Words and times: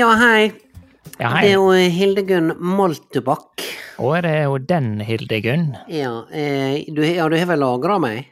Ja, 0.00 0.10
hei. 0.16 0.52
Ja, 1.20 1.30
Det 1.42 1.50
er 1.50 1.56
jo 1.58 1.70
Hildegunn 1.92 2.54
Moltebakk. 2.60 3.60
Er 4.00 4.22
det 4.24 4.34
jo 4.46 4.54
den 4.64 5.00
Hildegunn? 5.04 5.74
Ja, 5.92 6.22
eh, 6.32 6.84
du, 6.88 7.02
ja, 7.04 7.26
du 7.28 7.36
har 7.36 7.48
vel 7.50 7.60
lagra 7.60 7.98
meg? 8.00 8.30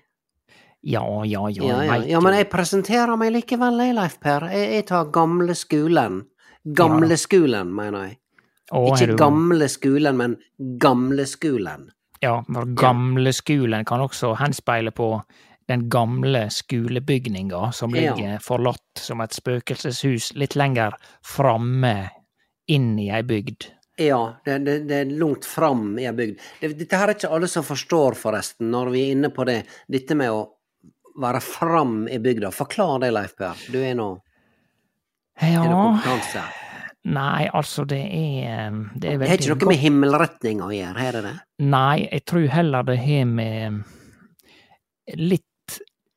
Ja, 0.80 1.02
ja, 1.28 1.42
ja. 1.52 1.64
Ja, 1.66 1.82
ja. 1.84 1.98
ja, 2.14 2.20
men 2.24 2.36
jeg 2.38 2.48
presenterer 2.48 3.18
meg 3.20 3.34
likevel, 3.34 3.82
jeg, 3.84 3.96
Leif 3.98 4.16
Per. 4.22 4.46
Jeg, 4.54 4.70
jeg 4.78 4.86
tar 4.88 5.10
gamle 5.12 5.56
skolen. 5.58 6.22
Gamle 6.78 7.18
skolen, 7.20 7.74
mener 7.76 8.06
jeg. 8.08 8.16
Å, 8.72 8.80
er 8.86 8.94
Ikke 8.94 9.10
du- 9.12 9.18
gamle 9.20 9.68
skolen, 9.72 10.16
men 10.16 10.38
gamle 10.80 11.26
skolen. 11.28 11.88
Ja, 12.24 12.38
gamle 12.74 13.30
skolen 13.36 13.84
kan 13.86 14.00
også 14.02 14.32
henspeile 14.40 14.90
på 14.96 15.10
den 15.68 15.86
gamle 15.92 16.46
skolebygninga 16.50 17.72
som 17.76 17.94
Ja. 17.94 18.14
ligger 18.14 18.38
forlatt 18.40 19.00
som 19.00 19.20
et 19.20 19.32
spøkelseshus 19.36 20.30
litt 20.34 20.56
lenger 20.56 20.94
framme 21.24 22.10
inn 22.68 22.94
i 22.98 23.10
ei 23.12 23.22
bygd. 23.22 23.66
Ja, 23.98 24.38
det, 24.44 24.58
det, 24.64 24.78
det 24.88 24.96
er 25.02 25.10
langt 25.18 25.44
fram 25.44 25.98
i 25.98 26.06
ei 26.06 26.12
bygd. 26.14 26.38
Det, 26.60 26.72
dette 26.78 26.96
her 27.00 27.08
er 27.10 27.16
ikke 27.18 27.30
alle 27.34 27.48
som 27.50 27.64
forstår, 27.66 28.14
forresten, 28.16 28.70
når 28.70 28.90
vi 28.94 29.02
er 29.08 29.12
inne 29.16 29.30
på 29.34 29.44
det. 29.48 29.62
Dette 29.90 30.14
med 30.16 30.30
å 30.30 30.44
være 31.18 31.40
fram 31.42 32.04
i 32.08 32.20
bygda. 32.22 32.52
Forklar 32.54 33.00
det, 33.02 33.10
Leif 33.16 33.34
Per. 33.36 33.58
Du 33.72 33.80
er 33.82 33.94
nå 33.98 34.08
Er 35.42 35.52
Ja 35.56 35.64
kompetanse? 35.66 36.44
Nei, 37.08 37.48
altså, 37.54 37.84
det 37.88 38.00
er 38.04 38.70
Det 38.94 39.12
er 39.14 39.18
Det 39.18 39.28
har 39.28 39.38
ikke 39.38 39.54
noe 39.54 39.68
med 39.72 39.78
himmelretning 39.82 40.62
å 40.62 40.70
gjøre, 40.74 40.98
har 40.98 41.12
det 41.18 41.22
det? 41.24 41.34
Nei, 41.64 42.08
jeg 42.12 42.24
tror 42.28 42.46
heller 42.52 42.82
det 42.88 42.98
har 43.02 43.24
med 43.24 43.84
litt 45.16 45.44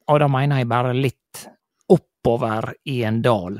Og 0.08 0.20
da 0.20 0.28
mener 0.32 0.58
jeg 0.62 0.68
bare 0.72 0.94
litt 0.98 1.46
oppover 1.92 2.74
i 2.90 3.04
en 3.04 3.22
dal. 3.22 3.60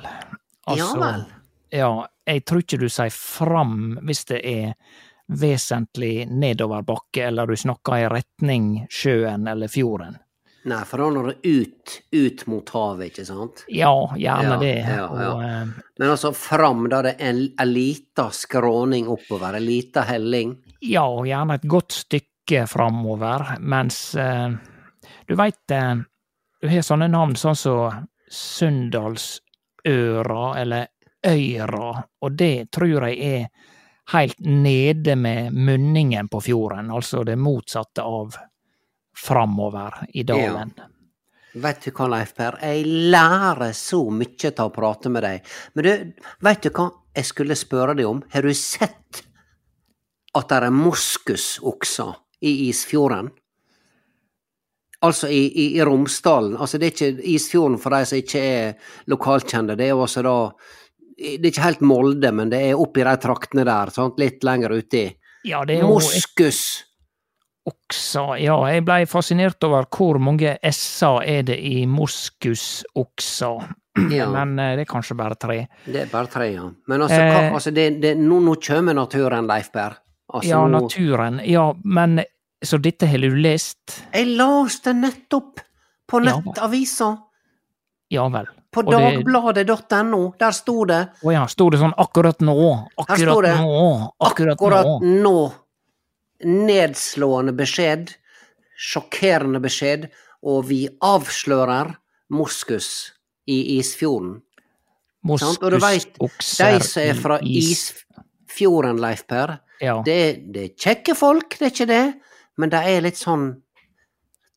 Altså, 0.66 0.98
Ja 0.98 1.06
vel. 1.06 1.24
Ja, 1.72 1.92
jeg 2.28 2.44
tror 2.46 2.60
ikke 2.66 2.78
du 2.82 2.90
sier 2.92 3.14
fram 3.16 3.98
hvis 4.04 4.26
det 4.28 4.42
er 4.44 4.74
vesentlig 5.32 6.26
nedoverbakke, 6.28 7.24
eller 7.30 7.48
du 7.48 7.56
snakker 7.56 7.96
i 8.02 8.10
retning 8.12 8.86
sjøen 8.92 9.48
eller 9.48 9.72
fjorden. 9.72 10.18
Nei, 10.70 10.82
for 10.86 11.02
da 11.02 11.08
når 11.10 11.30
det 11.32 11.50
ut, 11.56 11.94
ut 12.14 12.44
mot 12.52 12.70
havet, 12.76 13.08
ikke 13.10 13.24
sant? 13.26 13.64
Ja, 13.74 13.94
gjerne 14.14 14.52
Ja, 14.52 14.58
det. 14.62 14.74
ja, 14.84 14.98
ja. 15.00 15.30
Og, 15.32 15.40
eh, 15.42 15.72
Men 15.98 16.10
altså 16.12 16.34
fram, 16.38 16.84
da 16.92 17.00
det 17.08 17.16
er 17.18 17.40
ei 17.40 17.66
lita 17.66 18.28
skråning 18.30 19.08
oppover, 19.10 19.56
en 19.58 19.66
lita 19.66 20.04
helling. 20.06 20.54
Ja, 20.86 21.08
gjerne 21.26 21.56
et 21.58 21.66
godt 21.66 21.92
stykke 22.04 22.68
framover, 22.70 23.56
mens 23.60 24.14
eh, 24.16 24.52
du 25.28 25.34
veit 25.40 25.72
eh, 25.74 25.96
Du 26.62 26.70
har 26.70 26.84
sånne 26.86 27.08
navn 27.10 27.32
sånn 27.40 27.56
som 27.58 28.04
Sunndalsøra 28.32 30.60
eller 30.62 30.88
Øyra, 31.28 32.04
og 32.22 32.32
det 32.38 32.72
tror 32.74 33.08
jeg 33.10 33.18
er 33.26 33.48
heilt 34.14 34.40
nede 34.46 35.16
med 35.18 35.54
munningen 35.54 36.28
på 36.30 36.42
fjorden, 36.42 36.92
altså 36.94 37.24
det 37.26 37.36
motsatte 37.38 38.02
av 38.06 38.36
framover 39.18 39.94
i 40.14 40.24
dalen. 40.24 40.72
Vet 41.52 41.84
du 41.84 41.92
hva, 41.92 42.08
Leif 42.14 42.34
Per, 42.38 42.58
jeg 42.64 42.86
lærer 43.12 43.74
så 43.76 44.10
mye 44.14 44.52
av 44.54 44.70
å 44.70 44.76
prate 44.76 45.10
med 45.12 45.22
deg. 45.26 45.42
Men 45.76 45.84
du, 45.84 45.92
vet 46.46 46.64
du 46.64 46.70
hva 46.78 46.86
jeg 47.18 47.26
skulle 47.28 47.56
spørre 47.60 47.94
deg 47.98 48.06
om? 48.08 48.22
Har 48.32 48.42
du 48.46 48.54
sett 48.56 49.26
at 50.38 50.48
det 50.48 50.58
er 50.62 50.72
moskusokser 50.72 52.12
i 52.48 52.52
Isfjorden? 52.70 53.32
Altså 55.02 55.28
i, 55.34 55.40
i, 55.50 55.66
i 55.80 55.82
Romsdalen. 55.86 56.58
Altså 56.62 56.78
det 56.78 56.88
er 56.88 56.92
ikke 56.94 57.24
Isfjorden 57.34 57.80
for 57.82 57.90
de 57.96 58.04
som 58.06 58.20
ikke 58.22 58.42
er 58.46 58.74
lokalkjente. 59.10 59.76
Det 59.80 59.88
er 59.88 59.96
jo 59.96 60.04
altså 60.06 60.22
da 60.28 60.36
Det 61.22 61.40
er 61.42 61.50
ikke 61.52 61.64
helt 61.66 61.82
Molde, 61.86 62.32
men 62.34 62.50
det 62.50 62.60
er 62.70 62.78
oppi 62.82 63.04
de 63.06 63.16
traktene 63.22 63.66
der, 63.66 63.90
sant? 63.94 64.18
litt 64.22 64.44
lenger 64.46 64.74
uti. 64.78 65.04
Ja, 65.46 65.64
det 65.66 65.76
er 65.80 65.84
jo 65.86 65.96
Moskus! 65.96 66.62
Oksa, 67.70 68.24
Ja, 68.42 68.56
jeg 68.74 68.82
blei 68.88 69.04
fascinert 69.06 69.62
over 69.68 69.86
hvor 69.94 70.18
mange 70.18 70.56
s-er 70.66 71.22
er 71.30 71.44
det 71.46 71.60
i 71.62 71.84
moskusoksa. 71.86 73.52
Ja. 74.10 74.30
Men 74.38 74.58
eh, 74.60 74.76
det 74.80 74.86
er 74.88 74.90
kanskje 74.90 75.18
bare 75.20 75.36
tre. 75.38 75.60
Det 75.86 76.02
er 76.06 76.10
bare 76.12 76.28
tre, 76.32 76.48
ja. 76.56 76.66
Men 76.88 77.02
altså, 77.06 77.20
hva, 77.22 77.42
Eh. 77.44 77.54
altså 77.54 77.72
det, 77.76 77.86
det, 78.02 78.16
nå, 78.18 78.40
nå 78.42 78.56
kommer 78.66 78.98
naturen, 78.98 79.46
Leif 79.50 79.70
Berr. 79.74 79.98
Altså, 80.34 80.50
Ja, 80.50 80.62
naturen. 80.68 81.42
Ja, 81.46 81.68
men 81.84 82.22
Så 82.62 82.78
dette 82.78 83.08
har 83.10 83.18
du 83.18 83.36
lest? 83.42 84.04
Jeg 84.14 84.36
las 84.38 84.80
det 84.86 84.94
nettopp 85.00 85.62
på 86.10 86.20
nettavisa. 86.22 87.16
Ja 88.12 88.28
vel. 88.30 88.50
På 88.72 88.84
dagbladet.no. 88.88 90.22
Der 90.40 90.56
sto 90.56 90.84
det 90.88 91.00
Å 91.24 91.34
ja, 91.34 91.46
sto 91.52 91.70
det 91.74 91.80
sånn 91.82 91.96
akkurat 92.00 92.40
nå? 92.44 92.56
Akkurat 93.02 93.42
det 93.48 93.56
nå? 93.60 94.12
Akkurat, 94.24 94.56
akkurat 94.60 94.92
nå? 95.04 95.24
nå. 95.24 95.36
Nedslående 96.46 97.56
beskjed. 97.58 98.14
Sjokkerende 98.78 99.62
beskjed. 99.64 100.08
Og 100.42 100.70
vi 100.70 100.86
avslører 101.04 101.96
moskus 102.32 103.12
i 103.50 103.78
Isfjorden. 103.80 104.40
Moskusokser 105.28 105.78
de 105.78 106.86
som 106.86 107.04
er 107.04 107.20
fra 107.20 107.38
is... 107.46 107.92
Isfjorden, 108.52 108.98
Leif 109.02 109.26
Per, 109.30 109.60
Ja. 109.82 110.02
det, 110.06 110.52
det 110.54 110.64
er 110.64 110.74
kjekke 110.78 111.16
folk, 111.16 111.56
det 111.58 111.68
er 111.68 111.72
ikke 111.72 111.88
det, 111.90 112.06
men 112.58 112.72
de 112.72 112.82
er 112.82 113.04
litt 113.06 113.20
sånn 113.20 113.54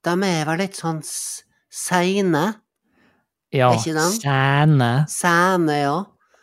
De 0.05 0.13
er 0.27 0.43
vel 0.45 0.59
litt 0.61 0.77
sånn 0.77 0.99
seine. 1.05 2.43
Ja? 3.55 3.71
Sæne. 3.79 4.91
Sæne, 5.09 5.77
ja. 5.79 5.95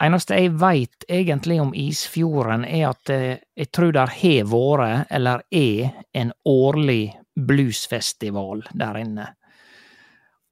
Eneste 0.01 0.39
jeg 0.39 0.55
veit 0.57 1.05
egentlig 1.05 1.59
om 1.61 1.75
Isfjorden, 1.77 2.63
er 2.65 2.87
at 2.89 3.11
eh, 3.13 3.41
jeg 3.53 3.69
tror 3.69 3.91
det 3.93 4.07
har 4.09 4.47
vært, 4.49 5.11
eller 5.13 5.43
er, 5.53 5.91
en 6.17 6.31
årlig 6.49 7.13
bluesfestival 7.37 8.65
der 8.73 8.97
inne. 9.03 9.27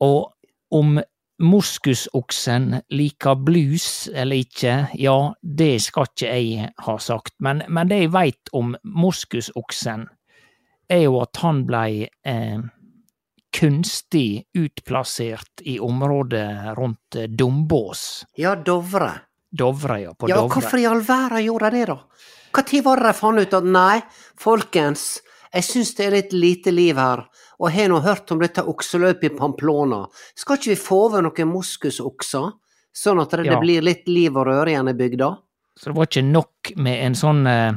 Og 0.06 0.30
om 0.70 1.00
moskusoksen 1.40 2.76
liker 2.94 3.42
blues 3.42 4.10
eller 4.14 4.44
ikke, 4.44 4.76
ja, 5.00 5.18
det 5.42 5.74
skal 5.82 6.12
ikke 6.12 6.30
jeg 6.30 6.70
ha 6.86 6.98
sagt. 7.02 7.34
Men, 7.40 7.64
men 7.68 7.90
det 7.90 8.04
jeg 8.04 8.14
veit 8.14 8.54
om 8.54 8.76
moskusoksen, 8.84 10.06
er 10.90 11.04
jo 11.06 11.20
at 11.22 11.38
han 11.44 11.64
blei 11.68 12.08
eh, 12.26 12.60
kunstig 13.56 14.44
utplassert 14.58 15.62
i 15.66 15.80
området 15.80 16.78
rundt 16.78 17.16
eh, 17.16 17.24
Dombås. 17.30 18.26
Ja, 18.36 18.56
Dovre. 18.56 19.12
Dovre, 19.52 20.00
ja. 20.02 20.14
På 20.14 20.30
Ja, 20.30 20.36
Dovre. 20.36 20.54
hvorfor 20.60 20.80
i 20.80 20.86
all 20.86 21.02
verden 21.02 21.44
gjorde 21.46 21.72
de 21.72 21.78
det, 21.80 21.88
da? 21.88 21.98
Hva 22.54 22.64
tid 22.66 22.84
var 22.86 22.98
det 23.02 23.10
de 23.10 23.14
fant 23.18 23.40
ut 23.42 23.54
at 23.54 23.66
nei, 23.66 24.00
folkens, 24.42 25.20
jeg 25.54 25.66
syns 25.66 25.92
det 25.98 26.06
er 26.08 26.16
litt 26.18 26.34
lite 26.34 26.72
liv 26.74 26.98
her, 26.98 27.24
og 27.60 27.72
har 27.74 27.90
nå 27.92 28.00
hørt 28.06 28.32
om 28.32 28.40
dette 28.42 28.64
okseløpet 28.66 29.32
i 29.32 29.36
Pamplona, 29.38 30.04
skal 30.38 30.58
ikke 30.58 30.72
vi 30.74 30.80
få 30.80 31.00
over 31.10 31.26
noen 31.26 31.50
moskusokser, 31.52 32.52
sånn 32.94 33.22
at 33.22 33.30
det, 33.34 33.46
Ja. 33.46 33.54
det 33.58 33.62
blir 33.62 33.82
litt 33.86 34.08
liv 34.08 34.38
og 34.38 34.46
røre 34.48 34.70
igjen 34.74 34.90
i 34.90 34.94
bygda? 34.94 35.30
Så 35.78 35.90
det 35.90 35.96
var 35.98 36.06
ikke 36.10 36.24
nok 36.26 36.72
med 36.78 37.06
en 37.06 37.14
sånn 37.16 37.48
eh, 37.48 37.74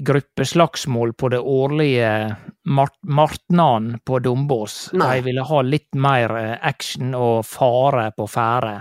gruppeslagsmål 0.00 1.12
på 1.12 1.28
det 1.32 1.38
årlige 1.40 2.36
mart 2.64 2.96
Martnan 3.02 3.98
på 4.04 4.18
Dombås. 4.18 4.90
De 4.92 5.20
ville 5.24 5.42
ha 5.42 5.62
litt 5.62 5.94
mer 5.94 6.36
eh, 6.36 6.56
action 6.60 7.14
og 7.14 7.46
fare 7.46 8.10
på 8.16 8.26
ferde 8.28 8.80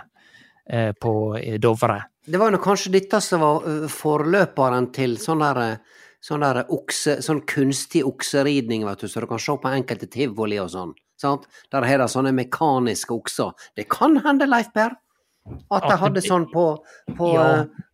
eh, 0.70 0.92
på 0.92 1.14
eh, 1.38 1.60
Dovre. 1.60 2.02
Det 2.26 2.42
var 2.42 2.52
jo 2.52 2.60
kanskje 2.60 2.92
dette 2.98 3.20
som 3.22 3.44
var 3.44 3.68
ø, 3.70 3.74
forløperen 3.92 4.90
til 4.96 5.18
sånn 5.22 5.44
der 5.46 5.78
Sånn 6.26 6.42
der 6.42 6.64
okse, 6.74 7.20
sånn 7.22 7.44
kunstig 7.46 8.00
okseridning, 8.02 8.82
vet 8.88 9.04
du, 9.04 9.06
så 9.06 9.22
du 9.22 9.28
kan 9.30 9.38
se 9.38 9.54
på 9.62 9.70
enkelte 9.70 10.08
tivoli 10.10 10.58
og 10.58 10.72
sånn. 10.74 10.94
Sant? 11.22 11.44
Der 11.70 11.86
har 11.86 12.02
de 12.02 12.08
sånne 12.10 12.32
mekaniske 12.34 13.14
okser. 13.14 13.52
Det 13.78 13.86
kan 13.94 14.18
hende, 14.24 14.48
Leif 14.50 14.72
Per, 14.74 14.96
at 15.70 15.86
de 15.86 15.98
hadde 16.02 16.24
sånn 16.26 16.48
på, 16.50 16.64
på 17.20 17.30
Ja. 17.36 17.44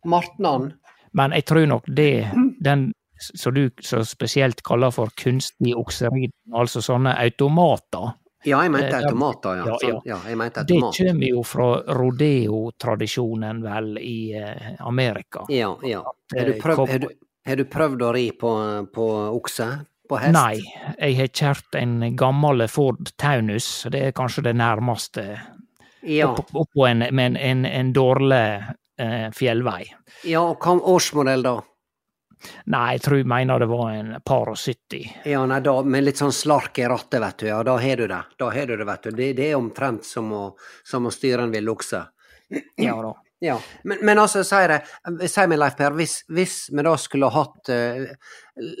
Martnan. 0.08 0.70
Men 1.12 1.36
jeg 1.36 1.44
tror 1.44 1.68
nok 1.68 1.84
det, 1.92 2.30
den 2.64 2.86
som 3.22 3.54
du 3.54 3.70
så 3.80 4.02
spesielt 4.04 4.62
kaller 4.66 4.90
for 4.90 5.12
kunstig 5.16 5.76
okseridning, 5.76 6.32
altså 6.54 6.82
sånne 6.84 7.14
automater, 7.18 8.12
Ja, 8.44 8.58
jeg 8.64 8.72
mente 8.74 8.88
Eh, 8.96 9.04
automater, 9.04 9.54
ja. 9.60 9.66
ja, 9.82 10.00
ja. 10.04 10.16
ja 10.26 10.36
mente 10.36 10.64
det 10.66 10.80
kommer 10.80 11.28
jo 11.28 11.44
fra 11.46 11.66
rodeo-tradisjonen 11.86 13.62
vel 13.62 13.98
i 13.98 14.32
eh, 14.34 14.72
Amerika. 14.82 15.44
Ja, 15.48 15.78
ja. 15.82 16.02
Har 16.36 16.44
du, 16.46 16.52
eh, 16.52 16.58
prøvd, 16.62 16.88
har, 16.90 16.98
du, 16.98 17.08
har 17.46 17.56
du 17.56 17.64
prøvd 17.64 18.02
å 18.02 18.12
ri 18.16 18.26
på, 18.40 18.50
på 18.94 19.08
okse? 19.38 19.68
På 20.08 20.18
hest? 20.18 20.34
Nei, 20.34 20.58
jeg 20.98 21.16
har 21.20 21.30
kjørt 21.30 21.78
en 21.78 22.16
gammel 22.18 22.66
Ford 22.68 23.14
Taunus, 23.16 23.86
det 23.94 24.02
er 24.08 24.12
kanskje 24.16 24.42
det 24.50 24.56
nærmeste 24.58 25.26
Ja. 26.02 26.32
opp, 26.32 26.50
oppå 26.50 26.86
en, 26.88 27.02
en, 27.02 27.36
en, 27.36 27.64
en 27.64 27.92
dårlig 27.94 28.42
eh, 28.98 29.28
fjellvei. 29.30 29.84
ja, 30.26 30.42
og 30.42 30.58
hva 30.58 30.74
årsmodell 30.96 31.46
da? 31.46 31.60
Nei, 32.72 32.86
jeg 32.96 33.04
tror 33.04 33.20
jeg 33.20 33.28
mener 33.32 33.62
det 33.62 33.70
var 33.70 33.90
en 33.94 34.12
par 34.24 34.52
og 34.52 34.58
sytti. 34.58 35.02
Ja, 35.28 35.44
nei, 35.48 35.60
da, 35.64 35.74
med 35.82 36.06
litt 36.06 36.22
sånn 36.22 36.34
slark 36.34 36.78
i 36.82 36.86
rattet, 36.90 37.20
vet 37.22 37.42
du, 37.42 37.48
ja, 37.50 37.58
da 37.66 37.76
har 37.82 38.02
du 38.02 38.06
det. 38.10 38.22
Da 38.38 38.52
har 38.54 38.70
du 38.70 38.76
det, 38.76 38.86
vet 38.88 39.08
du. 39.08 39.10
Det, 39.18 39.32
det 39.38 39.50
er 39.50 39.58
omtrent 39.58 40.06
som 40.06 40.32
å, 40.36 40.44
som 40.86 41.06
å 41.06 41.14
styre 41.14 41.46
en 41.46 41.54
villokse. 41.54 42.00
Ja 42.80 42.96
da. 43.02 43.14
Ja, 43.42 43.56
men, 43.82 43.98
men 44.06 44.20
altså, 44.22 44.44
sier 44.46 44.70
det, 44.70 44.86
si 45.26 45.42
meg 45.50 45.58
Leif 45.58 45.74
Per, 45.74 45.90
hvis, 45.98 46.22
hvis 46.30 46.70
vi 46.70 46.78
da 46.86 46.94
skulle 47.00 47.26
hatt 47.34 47.66
uh, 47.74 48.06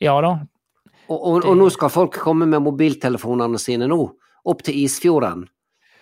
Ja 0.00 0.20
da. 0.20 0.38
Og, 1.08 1.18
og, 1.18 1.44
og 1.44 1.56
nå 1.56 1.68
skal 1.72 1.90
folk 1.92 2.16
komme 2.22 2.46
med 2.46 2.62
mobiltelefonene 2.62 3.58
sine 3.58 3.88
nå, 3.88 4.00
opp 4.48 4.62
til 4.62 4.74
Isfjorden, 4.84 5.46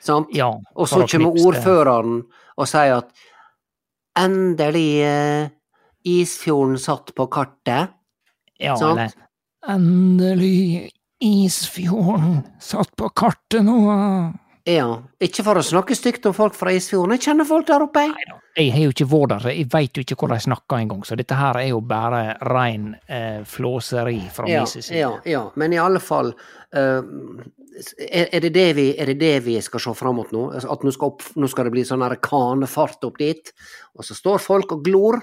sant? 0.02 0.28
Ja, 0.34 0.52
Og 0.76 0.88
så 0.90 1.06
kommer 1.08 1.34
ordføreren 1.34 2.20
og 2.56 2.68
sier 2.68 3.00
at 3.00 3.10
endelig 4.18 4.90
eh, 5.04 5.48
Isfjorden 6.06 6.78
satt 6.78 7.14
på 7.14 7.26
kartet. 7.32 7.94
Ja, 8.62 8.76
sant? 8.78 8.98
eller 8.98 9.12
Endelig 9.66 10.90
Isfjorden 11.20 12.42
satt 12.62 12.92
på 12.96 13.08
kartet 13.08 13.64
nå. 13.66 13.78
Ja, 14.66 14.86
ikke 15.22 15.44
for 15.46 15.60
å 15.60 15.62
snakke 15.62 15.94
stygt 15.94 16.24
om 16.26 16.34
folk 16.34 16.56
fra 16.58 16.72
Isfjorden, 16.74 17.12
jeg 17.14 17.22
kjenner 17.28 17.46
folk 17.46 17.68
der 17.68 17.84
oppe. 17.84 18.02
jeg. 18.02 18.32
Jeg 18.56 18.72
har 18.72 18.80
jo 18.82 18.94
ikke 18.94 19.06
vært 19.12 19.30
der, 19.30 19.44
jeg 19.54 19.68
veit 19.70 19.98
jo 19.98 20.02
ikke 20.02 20.16
hvor 20.18 20.32
de 20.32 20.38
snakker 20.42 20.80
engang, 20.80 21.04
så 21.06 21.14
dette 21.14 21.36
her 21.38 21.58
er 21.60 21.68
jo 21.68 21.78
bare 21.86 22.22
rein 22.48 22.88
eh, 23.06 23.44
flåseri 23.46 24.16
fra 24.34 24.48
Ja, 24.50 24.64
min 24.64 24.72
side. 24.72 24.96
ja, 24.98 25.12
ja, 25.28 25.44
men 25.54 25.76
i 25.76 25.78
alle 25.78 26.00
fall 26.00 26.32
uh, 26.32 27.02
er, 28.08 28.26
er, 28.32 28.40
det 28.40 28.52
det 28.56 28.66
vi, 28.80 28.88
er 28.98 29.12
det 29.12 29.18
det 29.20 29.34
vi 29.44 29.54
skal 29.62 29.84
se 29.84 29.94
fram 29.94 30.18
mot 30.18 30.32
nå? 30.34 30.48
Altså, 30.56 30.72
At 30.72 30.82
nå 30.82 30.94
skal, 30.96 31.12
opp, 31.14 31.22
nå 31.36 31.52
skal 31.52 31.68
det 31.68 31.74
bli 31.76 31.84
sånn 31.86 32.02
kanefart 32.26 33.06
opp 33.06 33.22
dit, 33.22 33.52
og 33.94 34.08
så 34.08 34.18
står 34.18 34.42
folk 34.42 34.72
og 34.72 34.82
glor, 34.88 35.20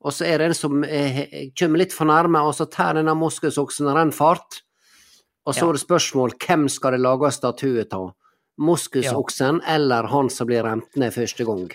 og 0.00 0.14
så 0.16 0.24
er 0.30 0.38
det 0.38 0.48
en 0.48 0.56
som 0.56 0.80
eh, 0.86 1.50
kommer 1.58 1.82
litt 1.84 1.92
for 1.92 2.08
nærme, 2.08 2.40
og 2.40 2.56
så 2.56 2.70
tar 2.70 2.96
denne 2.96 3.12
moskusoksen 3.18 3.90
rennfart. 3.92 4.62
Og 5.44 5.54
så 5.54 5.66
Ja. 5.66 5.68
er 5.68 5.72
det 5.76 5.82
spørsmål 5.84 6.38
hvem 6.38 6.68
skal 6.70 6.92
det 6.96 7.00
lage 7.02 7.30
statue 7.34 7.84
av? 7.92 8.14
Moskusoksen 8.58 9.62
eller 9.68 10.04
han 10.12 10.28
som 10.30 10.46
blir 10.46 10.62
remt 10.66 10.96
ned 10.96 11.14
første 11.14 11.44
gang? 11.48 11.70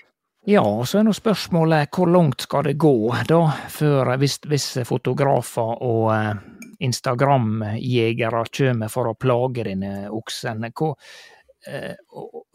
Ja, 0.48 0.62
så 0.88 1.00
er 1.02 1.04
nå 1.08 1.12
spørsmålet 1.16 1.90
hvor 1.92 2.08
langt 2.08 2.46
skal 2.46 2.64
det 2.70 2.78
gå, 2.80 2.94
da, 3.28 3.42
før 3.74 4.14
hvis, 4.22 4.38
hvis 4.48 4.68
fotografer 4.88 5.82
og 5.84 6.06
eh, 6.16 6.38
Instagram-jegere 6.88 8.46
kommer 8.58 8.92
for 8.92 9.10
å 9.12 9.18
plage 9.20 9.66
denne 9.68 10.08
oksen. 10.14 10.64
Hvor, 10.78 10.96
eh, 11.68 11.96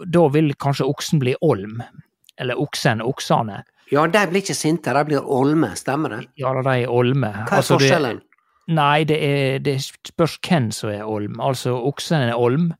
da 0.06 0.24
vil 0.32 0.54
kanskje 0.56 0.88
oksen 0.88 1.20
bli 1.22 1.34
olm. 1.44 1.82
Eller 2.40 2.56
oksen, 2.60 3.02
oksene. 3.04 3.62
Ja, 3.92 4.06
de 4.08 4.22
blir 4.30 4.40
ikke 4.40 4.56
sinte, 4.56 4.92
de 4.96 5.04
blir 5.04 5.20
olme, 5.28 5.74
stemmer 5.76 6.16
det? 6.16 6.22
Ja, 6.40 6.54
de 6.62 6.76
er 6.86 6.88
olme. 6.90 7.28
Hva 7.28 7.44
er 7.44 7.56
Altså, 7.60 7.76
det- 7.78 7.90
forskjellen? 7.90 8.22
Nei, 8.68 9.04
det, 9.04 9.18
er, 9.20 9.58
det 9.58 9.76
spørs 9.82 10.38
hvem 10.40 10.70
som 10.72 10.88
er 10.90 11.02
olm. 11.04 11.40
Altså, 11.40 11.74
oksen 11.76 12.22
er 12.30 12.38
olm, 12.38 12.72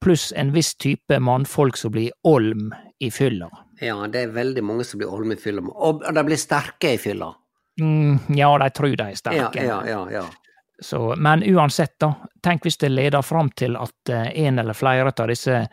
pluss 0.00 0.32
en 0.36 0.52
viss 0.52 0.74
type 0.80 1.18
mannfolk 1.20 1.76
som 1.76 1.92
blir 1.92 2.12
olm 2.24 2.74
i 2.98 3.10
fylla. 3.10 3.50
Ja, 3.80 3.96
det 4.08 4.26
er 4.26 4.34
veldig 4.34 4.64
mange 4.64 4.84
som 4.84 5.00
blir 5.00 5.12
olm 5.12 5.32
i 5.32 5.38
fylla. 5.40 5.62
Og 5.62 6.04
de 6.14 6.24
blir 6.24 6.40
sterke 6.40 6.94
i 6.94 7.00
fylla. 7.00 7.30
Mm, 7.80 8.36
ja, 8.36 8.50
de 8.60 8.70
tror 8.76 8.96
de 8.96 9.06
er 9.08 9.16
sterke. 9.18 9.64
ja, 9.64 9.80
ja. 9.88 10.04
ja. 10.12 10.26
Så, 10.82 11.14
men 11.16 11.42
uansett, 11.44 11.98
da. 12.00 12.14
Tenk 12.42 12.64
hvis 12.64 12.78
det 12.80 12.88
leder 12.88 13.22
fram 13.22 13.50
til 13.52 13.76
at 13.76 14.08
eh, 14.08 14.30
en 14.46 14.58
eller 14.58 14.76
flere 14.76 15.12
av 15.12 15.28
disse 15.28 15.66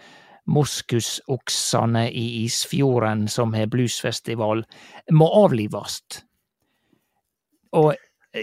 moskusoksene 0.51 2.09
i 2.11 2.25
Isfjorden 2.43 3.27
som 3.31 3.53
har 3.55 3.69
bluesfestival, 3.71 4.63
må 5.11 5.27
avlives. 5.43 6.01
Og 7.75 7.95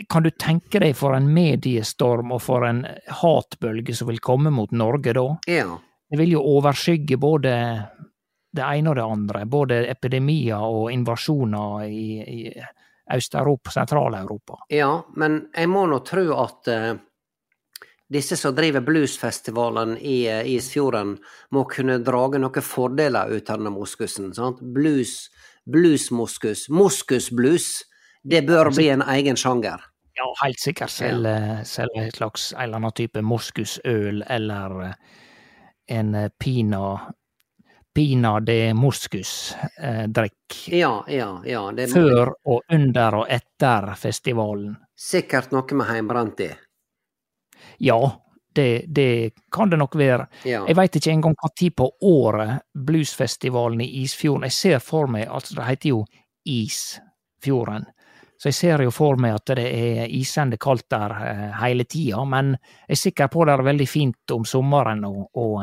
kan 0.08 0.24
du 0.26 0.30
tenke 0.30 0.80
deg 0.82 0.94
for 0.98 1.16
en 1.16 1.26
mediestorm 1.32 2.32
og 2.34 2.42
for 2.42 2.66
en 2.68 2.84
hatbølge 3.22 3.94
som 3.96 4.10
vil 4.10 4.22
komme 4.24 4.52
mot 4.54 4.72
Norge 4.74 5.16
da? 5.16 5.26
ja. 5.50 5.74
Det 6.14 6.18
vil 6.20 6.34
jo 6.36 6.40
overskygge 6.46 7.16
både 7.18 7.52
det 8.54 8.62
ene 8.62 8.92
og 8.92 8.96
det 8.96 9.04
andre. 9.04 9.40
Både 9.50 9.80
epidemier 9.90 10.62
og 10.62 10.92
invasjoner 10.92 11.88
i, 11.88 12.04
i 12.22 12.52
Øst-Europa, 13.16 13.72
Sentral-Europa. 13.74 14.60
Ja, 14.70 14.92
men 15.16 15.48
jeg 15.50 15.68
må 15.72 15.86
nå 15.90 15.98
tro 16.06 16.22
at 16.38 16.70
uh, 16.70 16.92
disse 18.14 18.38
som 18.38 18.54
driver 18.56 18.84
bluesfestivalen 18.86 19.96
i 19.98 20.20
uh, 20.30 20.44
Isfjorden, 20.54 21.16
må 21.50 21.64
kunne 21.72 21.98
drage 22.04 22.40
noen 22.40 22.64
fordeler 22.64 23.34
ut 23.34 23.50
av 23.50 23.58
denne 23.58 23.74
moskusen. 23.74 24.30
Sant? 24.36 24.62
Blues, 24.62 25.16
bluesmoskus, 25.66 26.68
moskusblues, 26.70 27.72
det 28.24 28.42
bør 28.46 28.70
bli 28.74 28.88
en 28.94 29.02
egen 29.14 29.36
sjanger. 29.36 29.82
Ja, 30.14 30.28
helt 30.44 30.60
sikkert 30.62 30.92
selge, 30.94 31.34
selge 31.66 32.04
en 32.04 32.12
slags 32.14 32.52
en 32.52 32.62
eller 32.62 32.78
annen 32.78 32.94
type 32.94 33.22
moskusøl 33.22 34.22
eller 34.30 34.94
en 35.90 36.14
eh, 36.14 36.30
pina 36.38 37.14
Pina 37.94 38.40
de 38.40 38.74
moscus-drikk. 38.74 40.54
Ja, 40.66 41.04
ja, 41.08 41.42
ja. 41.46 41.60
Det 41.72 41.92
Før 41.92 42.32
og 42.50 42.62
under 42.72 43.14
og 43.20 43.28
etter 43.30 43.94
festivalen. 43.94 44.72
sikkert 44.98 45.52
noe 45.54 45.78
med 45.78 45.86
heimbrent 45.86 46.40
i. 46.40 46.48
Ja, 47.78 48.00
det, 48.54 48.84
det 48.88 49.30
kan 49.52 49.70
det 49.70 49.78
nok 49.78 49.94
være. 49.94 50.26
Ja. 50.42 50.64
Jeg 50.66 50.76
veit 50.76 50.96
ikke 50.96 51.12
engang 51.14 51.36
tid 51.56 51.76
på 51.76 51.86
året 52.02 52.66
bluesfestivalen 52.74 53.80
i 53.80 54.02
Isfjorden 54.02 54.48
Jeg 54.48 54.52
ser 54.52 54.78
for 54.78 55.06
meg 55.06 55.28
Altså, 55.28 55.54
det 55.54 55.64
heter 55.64 55.88
jo 55.88 56.04
Isfjorden. 56.44 57.86
Så 58.44 58.50
jeg 58.50 58.56
ser 58.58 58.82
jo 58.84 58.90
for 58.92 59.16
meg 59.16 59.38
at 59.38 59.54
det 59.56 59.62
er 59.72 60.10
isende 60.12 60.58
kaldt 60.60 60.84
der 60.92 61.12
eh, 61.16 61.44
hele 61.62 61.86
tida, 61.88 62.26
men 62.28 62.50
jeg 62.52 62.92
er 62.92 62.98
sikker 63.00 63.30
på 63.32 63.46
det 63.48 63.54
er 63.54 63.62
veldig 63.64 63.86
fint 63.88 64.34
om 64.36 64.44
sommeren 64.44 65.00
og, 65.08 65.30
og 65.40 65.62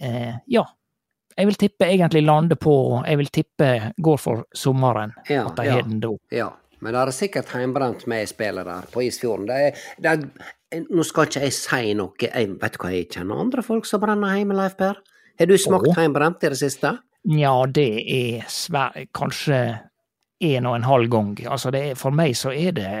eh, 0.00 0.38
Ja. 0.48 0.64
Jeg 1.36 1.46
vil 1.46 1.58
tippe 1.60 1.86
egentlig 1.86 2.22
lande 2.24 2.56
på 2.56 2.72
Jeg 3.06 3.16
vil 3.16 3.28
tippe 3.32 3.68
går 3.96 4.16
for 4.20 4.42
sommeren. 4.56 5.12
Ja, 5.28 5.44
at 5.50 5.60
de 5.60 5.66
ja. 5.68 5.76
den 5.84 6.00
da. 6.00 6.14
Ja, 6.32 6.48
men 6.80 6.96
det 6.96 7.02
er 7.02 7.12
sikkert 7.12 7.52
heimbrent 7.52 8.06
med 8.08 8.28
spillet 8.32 8.64
der 8.66 8.88
på 8.92 9.04
Isfjorden. 9.04 9.46
Det 9.48 9.60
er, 9.60 9.84
det 10.00 10.14
er, 10.16 10.82
nå 10.88 11.04
skal 11.04 11.28
ikke 11.28 11.44
jeg 11.44 11.58
si 11.58 11.92
noe, 11.96 12.16
jeg 12.24 12.56
vet 12.56 12.76
du 12.78 12.80
hva, 12.80 12.94
jeg 12.96 13.12
kjenner 13.12 13.44
andre 13.44 13.64
folk 13.68 13.88
som 13.88 14.00
brenner 14.00 14.40
hjemme, 14.40 14.56
Leif 14.56 14.80
Per. 14.80 14.96
Har 15.40 15.52
du 15.52 15.56
smakt 15.60 15.92
heimbrent 16.00 16.48
i 16.48 16.54
det 16.56 16.60
siste? 16.64 16.96
Ja, 17.36 17.54
det 17.68 17.88
er 18.00 18.48
svært 18.48 19.12
kanskje 19.16 19.60
en 20.40 20.66
og 20.66 20.76
en 20.76 20.86
halv 20.88 21.10
gang. 21.12 21.32
Altså, 21.46 21.72
er, 21.76 21.94
for 21.98 22.14
meg 22.16 22.36
så 22.38 22.52
er 22.52 22.76
det 22.76 22.92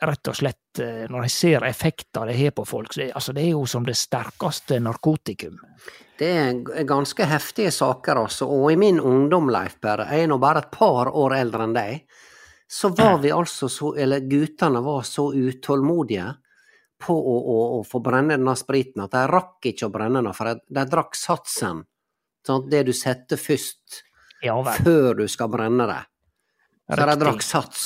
rett 0.00 0.30
og 0.32 0.36
slett 0.36 0.80
eh, 0.80 1.04
Når 1.12 1.26
jeg 1.26 1.32
ser 1.34 1.66
effekter 1.68 2.30
det 2.30 2.38
har 2.38 2.54
på 2.56 2.64
folk, 2.64 2.92
så 2.92 3.02
det, 3.02 3.10
altså, 3.14 3.34
det 3.36 3.44
er 3.44 3.52
jo 3.52 3.66
som 3.68 3.86
det 3.86 3.96
sterkeste 3.98 4.80
narkotikum. 4.80 5.58
Det 6.18 6.30
er 6.36 6.84
ganske 6.88 7.24
heftige 7.24 7.70
saker, 7.72 8.24
altså. 8.24 8.48
Og 8.48 8.72
i 8.72 8.78
min 8.80 9.00
ungdom, 9.00 9.48
Leif 9.52 9.78
Per, 9.80 10.04
jeg 10.10 10.24
er 10.24 10.28
nå 10.28 10.38
bare 10.40 10.64
et 10.64 10.72
par 10.72 11.12
år 11.16 11.36
eldre 11.38 11.64
enn 11.64 11.76
deg, 11.76 12.02
så 12.70 12.92
var 12.94 13.18
vi 13.18 13.32
altså 13.34 13.68
så 13.68 13.94
Eller 13.98 14.28
guttene 14.30 14.80
var 14.84 15.02
så 15.02 15.32
utålmodige 15.34 16.28
på 17.00 17.14
å, 17.16 17.36
å, 17.38 17.56
å 17.78 17.84
få 17.84 17.98
brenne 18.04 18.36
denne 18.36 18.54
spriten 18.58 19.02
at 19.02 19.14
de 19.16 19.24
rakk 19.26 19.70
ikke 19.72 19.88
å 19.88 19.94
brenne 19.94 20.20
den, 20.20 20.34
for 20.36 20.52
de, 20.52 20.60
de 20.68 20.84
drakk 20.92 21.16
satsen. 21.16 21.82
Sånn, 22.46 22.68
det 22.72 22.84
du 22.88 22.92
setter 22.96 23.40
først, 23.40 24.02
Ja 24.44 24.56
før 24.80 25.18
du 25.20 25.26
skal 25.28 25.50
brenne 25.52 25.86
det. 25.90 26.00
Så 26.90 27.06
de 27.06 27.16
drakk 27.20 27.42
sats. 27.44 27.82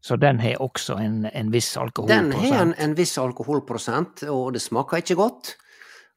Så 0.00 0.16
den 0.16 0.38
har 0.40 0.62
også 0.64 0.96
en, 0.96 1.26
en 1.26 1.50
viss 1.52 1.74
Den 2.08 2.30
har 2.32 2.62
en, 2.62 2.74
en 2.78 2.94
viss 2.96 3.18
alkoholprosent, 3.20 4.22
og 4.32 4.54
det 4.54 4.62
smaker 4.64 5.02
ikke 5.02 5.18
godt. 5.18 5.56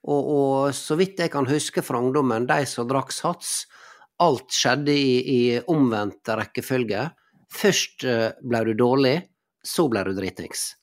Og, 0.07 0.29
og 0.35 0.75
så 0.75 0.95
vidt 0.99 1.19
jeg 1.19 1.31
kan 1.31 1.47
huske 1.47 1.83
fra 1.83 1.99
ungdommen, 1.99 2.47
de 2.47 2.63
som 2.67 2.87
drakk 2.87 3.11
sats, 3.11 3.65
alt 4.23 4.55
skjedde 4.55 4.95
i, 4.95 5.11
i 5.19 5.41
omvendt 5.67 6.31
rekkefølge. 6.31 7.09
Først 7.53 8.05
eh, 8.07 8.29
ble 8.39 8.63
du 8.69 8.73
dårlig, 8.79 9.17
så 9.63 9.89
ble 9.91 10.05
du 10.07 10.13
dritings. 10.17 10.73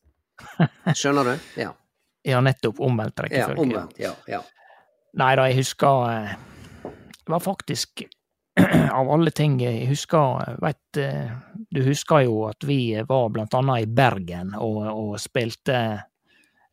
Skjønner 0.94 1.32
du? 1.32 1.52
Ja. 1.61 1.75
Ja, 2.20 2.37
nettopp 2.44 2.82
omvendt 2.85 3.16
ja 3.16 3.25
rekkefølge. 3.25 3.62
omvendt. 3.62 3.94
Ja, 3.97 4.11
ja. 4.28 4.42
Nei 5.16 5.30
da, 5.38 5.47
jeg 5.49 5.56
husker 5.62 6.02
eh, 6.12 6.90
Det 7.16 7.32
var 7.32 7.40
faktisk 7.40 8.02
av 8.92 9.11
alle 9.11 9.30
ting 9.30 9.61
jeg 9.62 9.87
husker 9.90 10.57
Vet 10.62 10.99
eh, 10.99 11.30
Du 11.71 11.83
husker 11.87 12.25
jo 12.26 12.49
at 12.49 12.64
vi 12.66 12.97
var 13.07 13.28
blant 13.30 13.54
annet 13.54 13.85
i 13.85 13.87
Bergen 13.87 14.54
og, 14.59 14.80
og 14.90 15.12
spilte 15.23 15.76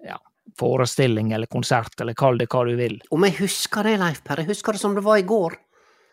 ja, 0.04 0.18
forestilling 0.58 1.32
eller 1.32 1.50
konsert, 1.52 2.02
eller 2.02 2.18
kall 2.18 2.38
det 2.38 2.48
hva 2.52 2.64
du 2.66 2.76
vil. 2.78 3.00
Om 3.12 3.26
jeg 3.28 3.38
husker 3.42 3.88
det, 3.88 3.98
Leif 4.02 4.22
Per, 4.26 4.42
jeg 4.42 4.52
husker 4.54 4.78
det 4.78 4.82
som 4.82 4.96
det 4.96 5.04
var 5.06 5.20
i 5.22 5.26
går. 5.28 5.58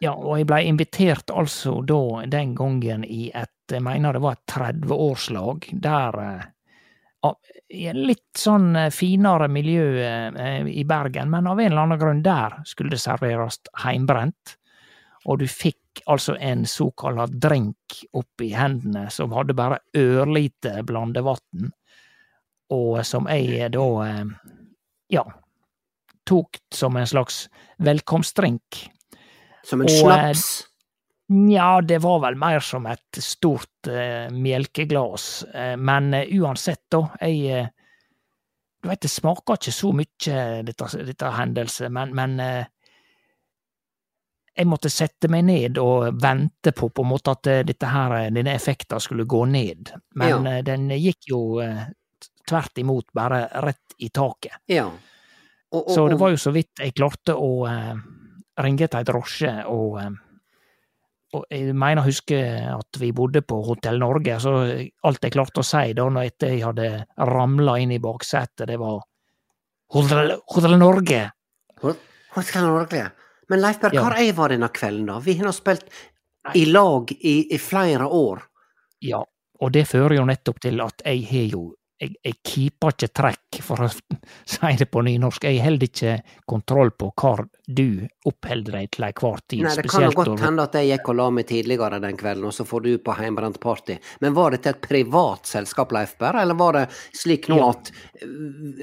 Ja, 0.02 0.12
og 0.12 0.38
jeg 0.40 0.48
blei 0.50 0.64
invitert 0.68 1.30
altså 1.32 1.78
da 1.86 2.24
den 2.28 2.54
gangen 2.58 3.04
i 3.06 3.28
et, 3.30 3.52
jeg 3.70 3.84
mener 3.84 4.16
det 4.16 4.24
var 4.24 4.36
et 4.36 4.52
30-årslag, 4.52 5.70
der 5.84 6.18
eh, 6.24 7.30
i 7.72 7.86
en 7.88 8.02
litt 8.04 8.36
sånn 8.36 8.74
eh, 8.76 8.90
finere 8.92 9.48
miljø 9.48 9.86
i 10.68 10.84
Bergen, 10.88 11.30
men 11.32 11.48
av 11.48 11.60
en 11.60 11.70
eller 11.70 11.86
annen 11.86 12.02
grunn 12.02 12.24
der 12.26 12.60
skulle 12.68 12.92
det 12.92 13.00
serveres 13.04 13.62
heimbrent. 13.84 14.58
Og 15.24 15.40
du 15.40 15.46
fikk 15.48 16.02
altså 16.10 16.34
en 16.36 16.66
såkalla 16.68 17.26
drink 17.26 18.02
oppi 18.12 18.50
hendene 18.52 19.06
som 19.14 19.32
hadde 19.36 19.56
bare 19.56 19.80
ørlite 19.96 20.82
blandevann, 20.86 21.70
og 22.74 23.00
som 23.06 23.28
jeg 23.30 23.70
da, 23.72 23.86
eh, 24.04 24.60
ja, 25.14 25.24
tok 26.28 26.58
som 26.74 26.96
en 26.96 27.08
slags 27.08 27.46
velkomstdrink. 27.78 28.84
Som 29.64 29.84
en 29.84 29.88
Og, 29.88 30.10
eh. 30.10 30.32
Nja, 31.28 31.80
det 31.80 32.02
var 32.04 32.20
vel 32.20 32.36
mer 32.36 32.60
som 32.60 32.84
et 32.86 33.18
stort 33.24 33.88
eh, 33.88 34.28
melkeglass, 34.28 35.44
eh, 35.54 35.76
men 35.76 36.12
eh, 36.14 36.28
uansett, 36.36 36.84
da, 36.92 37.06
jeg 37.20 37.70
Du 38.84 38.90
veit, 38.90 39.00
det 39.00 39.08
smaker 39.08 39.56
ikke 39.56 39.72
så 39.72 39.90
mye, 39.96 40.40
dette, 40.68 40.86
dette 41.08 41.28
hendelset, 41.32 41.88
men, 41.88 42.10
men 42.12 42.34
jeg 44.54 44.68
måtte 44.70 44.90
sette 44.92 45.28
meg 45.32 45.44
ned 45.48 45.78
og 45.82 46.20
vente 46.22 46.72
på 46.76 46.88
på 46.94 47.02
en 47.02 47.10
måte 47.10 47.34
at 47.34 47.50
eh, 47.50 47.62
dette 47.66 47.90
her, 47.90 48.16
eh, 48.20 48.30
denne 48.34 48.54
effekten 48.54 49.02
skulle 49.02 49.26
gå 49.26 49.44
ned. 49.50 49.92
Men 50.14 50.46
Ja. 50.46 50.58
eh, 50.58 50.62
den 50.62 50.88
gikk 50.90 51.30
jo 51.30 51.40
tvert 52.46 52.78
imot 52.78 53.06
bare 53.12 53.48
rett 53.64 53.96
i 53.98 54.10
taket. 54.10 54.60
Ja. 54.66 54.86
Og, 55.72 55.88
og, 55.88 55.90
Så 55.90 56.08
det 56.08 56.18
var 56.20 56.30
jo 56.30 56.36
så 56.36 56.52
vidt 56.52 56.78
jeg 56.78 56.94
klarte 56.94 57.34
å 57.34 57.66
uh, 57.66 57.96
ringe 58.60 58.86
til 58.86 58.98
ei 58.98 59.06
drosje, 59.08 59.64
og, 59.66 59.96
uh, 59.96 60.10
og 61.34 61.46
jeg 61.50 61.74
mener 61.74 62.02
å 62.02 62.06
huske 62.06 62.36
at 62.68 63.00
vi 63.00 63.10
bodde 63.12 63.42
på 63.42 63.58
Hotell 63.64 63.98
Norge, 63.98 64.36
så 64.38 64.52
alt 65.02 65.24
jeg 65.24 65.32
klarte 65.32 65.64
å 65.64 65.66
si 65.66 65.96
da 65.96 66.04
når 66.04 66.28
etter 66.28 66.52
jeg 66.52 66.62
hadde 66.62 67.06
ramla 67.16 67.78
inn 67.80 67.96
i 67.96 67.98
baksetet, 67.98 68.68
det 68.68 68.78
var 68.78 69.00
Hotell 69.88 70.78
Norge! 70.78 71.24
Hotell 71.80 72.68
Norge. 72.68 73.10
Men 73.48 73.60
Leif 73.60 73.80
Per, 73.80 73.94
Ja. 73.94 74.02
hvor 74.02 74.16
jeg 74.18 74.34
var 74.36 74.48
denne 74.54 74.68
kvelden, 74.68 75.06
da? 75.06 75.18
Vi 75.20 75.34
har 75.38 75.44
nå 75.46 75.52
spilt 75.52 75.88
i 76.54 76.64
lag 76.66 77.12
i, 77.20 77.54
i 77.54 77.58
flere 77.58 78.06
år. 78.06 78.42
Ja, 79.04 79.24
og 79.60 79.72
det 79.72 79.86
fører 79.88 80.16
jo 80.16 80.24
nettopp 80.28 80.60
til 80.60 80.80
at 80.80 81.02
jeg 81.04 81.24
har 81.30 81.48
jo 81.52 81.62
jeg, 82.00 82.14
jeg 82.24 82.36
keeper 82.44 82.94
ikke 82.94 83.08
trekk, 83.14 83.58
for 83.64 83.84
å 83.84 83.88
si 84.54 84.72
det 84.78 84.86
på 84.90 85.02
nynorsk. 85.06 85.46
Jeg 85.46 85.62
holder 85.64 85.88
ikke 85.90 86.14
kontroll 86.50 86.92
på 86.98 87.10
hvor 87.20 87.44
du 87.66 88.04
oppholder 88.28 88.78
deg 88.80 88.90
til 88.94 89.06
enhver 89.08 89.42
tid. 89.48 89.64
Nei, 89.66 89.74
det 89.78 89.92
kan 89.92 90.06
jo 90.06 90.12
godt 90.18 90.44
hende 90.44 90.66
at 90.66 90.78
jeg 90.78 90.90
gikk 90.90 91.10
og 91.12 91.18
la 91.20 91.28
meg 91.38 91.48
tidligere 91.50 92.00
den 92.02 92.18
kvelden, 92.20 92.48
og 92.50 92.56
så 92.56 92.66
får 92.68 92.86
du 92.86 92.90
på 93.04 93.16
heimbrent 93.18 93.60
party. 93.62 93.98
Men 94.24 94.36
var 94.36 94.56
dette 94.56 94.74
et 94.74 94.82
privat 94.84 95.50
selskap, 95.50 95.94
Leif 95.94 96.16
Berr, 96.20 96.40
eller 96.42 96.58
var 96.58 96.78
det 96.80 96.84
slik 97.16 97.48
nå 97.52 97.60
at 97.68 97.92
uh, 97.92 98.28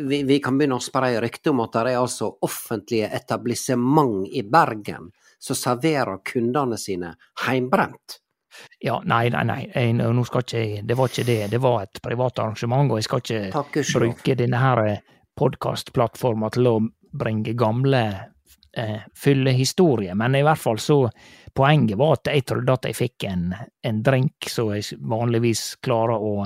vi, 0.08 0.24
vi 0.27 0.39
kan 0.44 0.60
begynne 0.60 0.80
å 0.80 0.84
spreie 0.84 1.22
rykte 1.24 1.53
om 1.53 1.63
at 1.65 1.75
det 1.75 1.96
er 1.96 2.01
altså 2.01 2.32
offentlige 2.48 3.12
etablissement 3.22 4.30
i 4.32 4.46
Bergen 4.48 5.12
som 5.41 5.58
serverer 5.58 6.22
kundene 6.25 6.77
sine 6.80 7.15
heimbrent? 7.48 8.20
Ja, 8.84 8.98
nei, 9.05 9.29
nei, 9.31 9.43
nei, 9.48 9.86
nå 9.96 10.24
skal 10.27 10.43
ikke 10.43 10.63
jeg 10.63 10.81
Det 10.88 10.98
var 11.00 11.12
ikke 11.12 11.27
det. 11.27 11.39
Det 11.51 11.62
var 11.63 11.86
et 11.86 12.01
privat 12.03 12.39
arrangement, 12.43 12.91
og 12.91 13.00
jeg 13.00 13.08
skal 13.08 13.24
ikke 13.24 13.41
Takk 13.53 13.79
bruke 13.93 14.36
denne 14.39 14.60
her 14.62 14.84
podkastplattforma 15.39 16.51
til 16.53 16.67
å 16.67 16.75
bringe 17.12 17.53
gamle 17.58 18.01
eh, 18.77 19.00
fyllehistorier, 19.17 20.15
men 20.15 20.36
i 20.36 20.43
hvert 20.46 20.62
fall 20.62 20.79
så 20.79 21.05
Poenget 21.51 21.98
var 22.00 22.13
at 22.15 22.29
jeg 22.31 22.46
trodde 22.48 22.75
at 22.77 22.86
jeg 22.88 22.96
fikk 22.96 23.25
en, 23.27 23.50
en 23.84 23.98
drink 24.05 24.48
som 24.48 24.70
jeg 24.72 24.96
vanligvis 25.03 25.81
klarer 25.84 26.24
å 26.24 26.46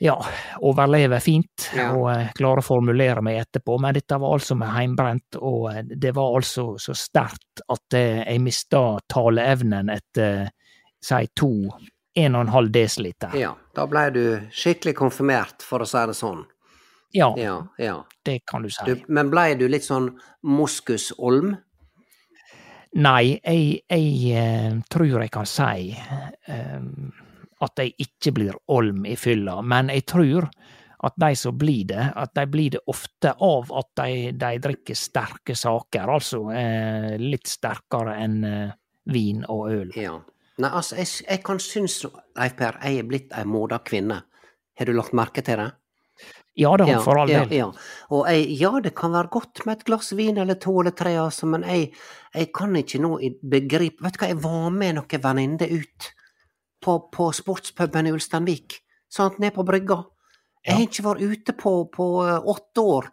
ja, 0.00 0.14
overleve 0.62 1.20
fint, 1.20 1.70
Ja. 1.76 1.90
og 1.94 2.10
eh, 2.12 2.30
klare 2.38 2.62
å 2.62 2.66
formulere 2.66 3.22
meg 3.24 3.40
etterpå, 3.42 3.78
men 3.82 3.94
dette 3.94 4.18
var 4.18 4.36
altså 4.36 4.54
med 4.58 4.70
heimbrent, 4.74 5.38
og 5.40 5.68
eh, 5.72 5.82
det 5.96 6.12
var 6.16 6.36
altså 6.38 6.76
så 6.78 6.94
sterkt 6.96 7.62
at 7.68 7.94
eh, 7.98 8.22
jeg 8.24 8.42
mista 8.44 8.82
taleevnen 9.10 9.90
etter, 9.90 10.48
si, 11.02 11.22
to, 11.34 11.50
en 12.18 12.34
og 12.34 12.40
en 12.46 12.54
halv 12.54 12.70
desiliter. 12.74 13.34
Ja, 13.38 13.52
da 13.74 13.86
blei 13.86 14.08
du 14.14 14.22
skikkelig 14.50 14.94
konfirmert, 14.98 15.62
for 15.66 15.82
å 15.82 15.86
si 15.88 16.06
det 16.10 16.16
sånn. 16.18 16.44
Ja, 17.16 17.32
Ja, 17.40 17.62
ja. 17.80 18.02
det 18.24 18.42
kan 18.44 18.62
du 18.62 18.68
si. 18.70 18.84
Du, 18.84 19.06
men 19.08 19.30
blei 19.32 19.54
du 19.56 19.64
litt 19.68 19.86
sånn 19.86 20.10
moskusolm? 20.44 21.54
Nei, 22.98 23.38
jeg, 23.44 23.80
jeg 23.88 24.36
uh, 24.36 24.76
tror 24.90 25.20
jeg 25.22 25.30
kan 25.32 25.46
si 25.48 25.92
eh, 25.92 26.78
at 27.64 27.76
de 27.80 27.88
ikke 28.04 28.32
blir 28.36 28.58
olm 28.74 29.06
i 29.06 29.16
fylla, 29.18 29.58
men 29.62 29.90
jeg 29.92 30.06
tror 30.10 30.48
at 31.06 31.14
de 31.16 31.30
som 31.38 31.54
blir 31.58 31.84
det, 31.92 32.08
at 32.16 32.34
de 32.34 32.44
blir 32.50 32.74
det 32.74 32.80
ofte 32.90 33.34
av 33.44 33.70
at 33.78 33.90
de, 34.00 34.32
de 34.34 34.50
drikker 34.62 34.98
sterke 34.98 35.54
saker, 35.54 36.10
altså 36.10 36.42
eh, 36.50 37.14
litt 37.22 37.46
sterkere 37.46 38.16
enn 38.18 38.38
eh, 38.46 38.72
vin 39.14 39.44
og 39.46 39.70
øl. 39.70 39.92
Ja. 39.96 40.16
Nei, 40.58 40.70
altså, 40.72 40.96
jeg, 40.98 41.10
jeg 41.22 41.42
kan 41.46 41.60
synes, 41.62 42.00
Leif 42.34 42.56
Per, 42.58 42.80
jeg 42.82 42.98
er 42.98 43.06
blitt 43.06 43.36
ei 43.38 43.44
moda 43.46 43.78
kvinne. 43.86 44.24
Har 44.78 44.90
du 44.90 44.96
lagt 44.96 45.14
merke 45.14 45.44
til 45.46 45.62
det? 45.62 45.70
Ja 46.58 46.72
da, 46.74 46.86
for 47.04 47.20
all 47.20 47.30
ja, 47.30 47.44
del. 47.46 47.60
ja. 47.60 47.66
Og 48.10 48.26
jeg, 48.26 48.48
ja, 48.58 48.72
det 48.82 48.90
kan 48.98 49.12
være 49.14 49.30
godt 49.30 49.62
med 49.66 49.78
et 49.78 49.84
glass 49.86 50.10
vin 50.18 50.40
eller 50.42 50.58
to 50.58 50.74
eller 50.80 50.96
tre, 50.98 51.14
altså, 51.22 51.46
men 51.46 51.62
jeg, 51.62 51.92
jeg 52.34 52.50
kan 52.54 52.74
ikke 52.74 52.98
nå 53.04 53.12
begripe 53.46 54.02
Vet 54.02 54.18
du 54.18 54.24
hva, 54.24 54.30
jeg 54.32 54.40
var 54.42 54.72
med 54.74 54.98
noen 54.98 55.22
venninner 55.22 55.70
ut 55.78 56.08
på, 56.84 56.98
på 57.12 57.30
sportspuben 57.34 58.06
i 58.06 58.12
Ulsteinvik, 58.14 58.78
sant, 59.10 59.38
ned 59.42 59.54
på 59.56 59.64
brygga. 59.66 60.02
Jeg 60.66 60.74
har 60.74 60.82
ikke 60.84 61.04
vært 61.06 61.22
ute 61.22 61.54
på, 61.56 61.72
på 61.94 62.08
eh, 62.26 62.48
åtte 62.54 62.80
år. 62.82 63.08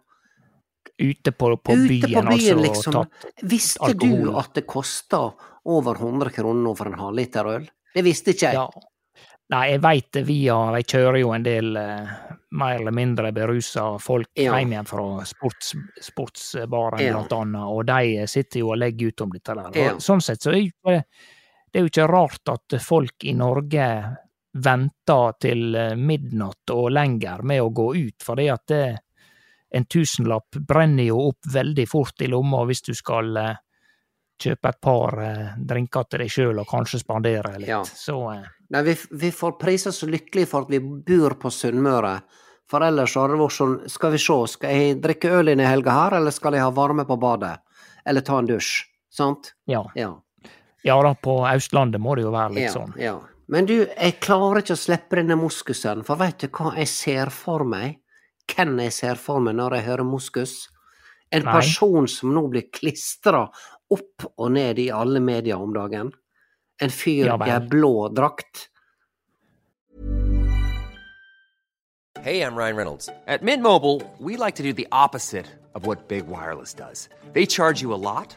Ute 0.98 1.32
på, 1.32 1.50
på 1.56 1.72
ute 1.76 1.88
byen, 1.88 2.12
på 2.14 2.22
byen, 2.30 2.58
altså. 2.58 2.58
liksom. 2.62 2.92
Tatt, 2.92 3.30
Visste 3.42 3.82
alkohol. 3.84 4.20
du 4.32 4.36
at 4.40 4.54
det 4.56 4.66
kosta 4.66 5.22
over 5.68 5.98
100 6.00 6.30
kroner 6.36 6.76
for 6.78 6.86
en 6.92 6.98
halvliter 7.00 7.48
øl? 7.56 7.66
Det 7.94 8.04
visste 8.06 8.32
ikke 8.36 8.52
jeg. 8.52 8.60
ja. 8.60 8.92
Nei, 9.46 9.60
jeg 9.70 9.78
veit 9.78 10.06
det 10.10 10.24
via 10.26 10.54
Jeg 10.74 10.86
kjører 10.90 11.20
jo 11.20 11.28
en 11.30 11.44
del 11.46 11.76
eh, 11.78 12.08
mer 12.58 12.80
eller 12.80 12.90
mindre 12.96 13.28
berusa 13.32 13.84
folk 14.02 14.26
Ja. 14.34 14.56
hjem 14.58 14.72
igjen 14.74 14.88
fra 14.90 15.04
sports, 15.24 15.70
sportsbaren, 16.02 16.98
Ja. 17.04 17.12
blant 17.14 17.32
annet, 17.36 17.62
og 17.62 17.84
de 17.86 18.26
sitter 18.26 18.64
jo 18.64 18.72
og 18.72 18.80
legger 18.82 19.12
ut 19.12 19.20
om 19.22 19.30
dette 19.36 19.54
der. 19.54 19.70
Ja. 19.78 19.92
Sånn 20.02 20.20
sett 20.24 20.42
så 20.42 20.50
er 20.50 20.64
jo 20.64 20.98
det 21.76 21.80
er 21.80 21.84
jo 21.84 21.90
ikke 21.90 22.04
rart 22.08 22.48
at 22.48 22.74
folk 22.80 23.24
i 23.28 23.34
Norge 23.36 23.86
venter 24.64 25.34
til 25.44 25.74
eh, 25.76 25.90
midnatt 25.92 26.72
og 26.72 26.86
lenger 26.88 27.42
med 27.44 27.60
å 27.60 27.68
gå 27.68 27.84
ut, 27.98 28.24
fordi 28.24 28.46
at 28.48 28.64
det, 28.72 28.78
en 29.76 29.84
tusenlapp 29.84 30.56
brenner 30.56 31.10
jo 31.10 31.18
opp 31.26 31.50
veldig 31.52 31.84
fort 31.90 32.24
i 32.24 32.30
lomma 32.32 32.62
hvis 32.64 32.80
du 32.88 32.94
skal 32.96 33.28
eh, 33.42 33.60
kjøpe 34.40 34.72
et 34.72 34.80
par 34.88 35.20
eh, 35.20 35.52
drinker 35.68 36.08
til 36.08 36.24
deg 36.24 36.32
sjøl 36.32 36.64
og 36.64 36.72
kanskje 36.72 37.04
spandere 37.04 37.58
litt. 37.58 37.68
Ja. 37.74 37.84
Så 37.84 38.22
Nei, 38.72 38.84
vi, 38.88 38.96
vi 39.12 39.34
får 39.44 39.58
prise 39.60 39.92
oss 39.92 40.00
lykkelige 40.08 40.48
for 40.48 40.64
at 40.64 40.72
vi 40.72 40.80
bor 40.80 41.36
på 41.44 41.52
Sunnmøre. 41.52 42.18
For 42.72 42.88
ellers 42.88 43.20
har 43.20 43.28
det 43.28 43.42
vært 43.44 43.60
sånn, 43.60 43.80
skal 43.92 44.16
vi 44.16 44.24
se, 44.24 44.42
skal 44.56 44.80
jeg 44.80 45.00
drikke 45.04 45.36
øl 45.42 45.52
inn 45.52 45.60
i 45.60 45.68
helga 45.68 46.00
her, 46.00 46.22
eller 46.22 46.32
skal 46.32 46.56
jeg 46.56 46.64
ha 46.64 46.72
varme 46.72 47.04
på 47.04 47.20
badet? 47.20 47.58
Eller 48.08 48.24
ta 48.24 48.40
en 48.40 48.48
dusj? 48.48 48.78
Sant? 49.12 49.58
ja. 49.68 49.84
Ja. 49.92 50.14
Ja 50.86 50.96
da, 51.02 51.14
på 51.18 51.40
Østlandet 51.50 52.02
må 52.02 52.14
det 52.16 52.26
jo 52.26 52.32
være 52.34 52.56
litt 52.56 52.68
ja, 52.68 52.74
sånn. 52.76 52.94
ja. 53.00 53.16
Men 53.52 53.66
du, 53.68 53.76
jeg 53.86 54.16
klarer 54.22 54.64
ikke 54.64 54.74
å 54.74 54.80
slippe 54.80 55.20
denne 55.20 55.36
moskusen, 55.38 56.02
for 56.06 56.18
veit 56.18 56.40
du 56.42 56.48
hva 56.50 56.72
jeg 56.78 56.90
ser 56.90 57.30
for 57.34 57.66
meg? 57.68 58.00
Hvem 58.50 58.78
jeg 58.84 58.94
ser 58.94 59.18
for 59.18 59.42
meg 59.42 59.58
når 59.58 59.78
jeg 59.78 59.86
hører 59.88 60.06
moskus? 60.06 60.54
En 61.34 61.42
Nei. 61.46 61.54
person 61.54 62.06
som 62.10 62.34
nå 62.34 62.44
blir 62.50 62.68
klistra 62.74 63.44
opp 63.90 64.26
og 64.36 64.48
ned 64.54 64.78
i 64.82 64.88
alle 64.94 65.22
medier 65.22 65.58
om 65.62 65.74
dagen. 65.74 66.12
En 66.82 66.92
fyr 66.92 67.30
Ja 67.30 67.36
i 67.38 67.52
ei 67.54 67.60
blå 67.70 68.08
drakt. 68.14 68.68
Hey, 72.22 72.40
I'm 72.42 72.56
Ryan 72.56 72.76
Reynolds. 72.76 73.08
At 73.26 73.42
Mint 73.42 73.62
Mobile, 73.62 74.02
we 74.18 74.36
like 74.36 74.56
to 74.56 74.62
do 74.62 74.72
the 74.72 74.88
opposite 74.90 75.46
of 75.74 75.86
what 75.86 76.08
Big 76.08 76.26
Wireless 76.26 76.74
does. 76.74 77.08
They 77.32 77.46
charge 77.46 77.82
you 77.82 77.94
a 77.94 78.00
lot, 78.02 78.36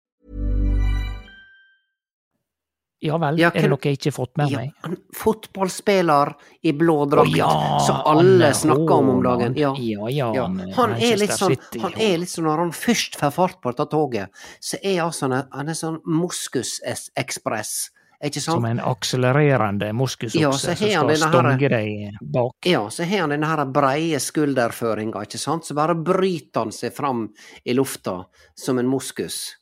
Ja 3.01 3.17
vel, 3.17 3.39
Ja, 3.41 3.49
er 3.49 3.63
det 3.65 3.69
noe 3.71 3.81
jeg 3.81 3.97
ikke 3.97 4.11
har 4.11 4.13
fått 4.13 4.37
med 4.37 4.51
Ja, 4.51 4.59
meg? 4.61 4.97
fotballspiller 5.17 6.33
i 6.61 6.73
blå 6.77 6.97
drakt, 7.09 7.33
ja, 7.35 7.47
som 7.87 8.01
alle 8.05 8.51
snakker 8.53 8.93
om 8.93 9.09
om 9.09 9.23
dagen. 9.23 9.55
Ja. 9.57 9.73
Ja, 9.79 10.43
han, 10.43 10.59
Han 10.75 10.93
er 10.93 11.17
litt 11.17 11.33
sånn, 11.33 11.55
han 11.81 11.95
er 11.97 12.19
litt 12.21 12.29
sånn 12.29 12.45
når 12.45 12.61
han 12.65 12.71
først 12.71 13.17
får 13.17 13.33
fart 13.33 13.57
på 13.61 13.73
dette 13.73 13.87
toget, 13.89 14.43
så 14.61 14.77
er 14.83 15.01
han, 15.01 15.33
han 15.51 15.69
er 15.73 15.73
sånn 15.79 15.97
moskusekspress, 16.05 17.89
Som 18.37 18.65
en 18.69 18.79
akselererende 18.79 19.87
moskusokse 19.97 20.37
ja, 20.37 20.51
som 20.53 20.75
skal 20.77 21.15
stonge 21.17 21.69
deg 21.73 22.19
bak. 22.21 22.53
Ja, 22.69 22.83
så 22.93 23.03
har 23.03 23.23
han 23.23 23.33
denne 23.33 23.49
her 23.49 23.65
breie 23.65 24.19
skulderføringa, 24.21 25.23
ikke 25.25 25.41
sant, 25.41 25.65
så 25.65 25.73
bare 25.73 25.95
bryter 25.97 26.67
han 26.67 26.71
seg 26.71 26.93
fram 26.93 27.31
i 27.65 27.73
lufta 27.73 28.19
som 28.53 28.77
en 28.77 28.85
moskus. 28.85 29.57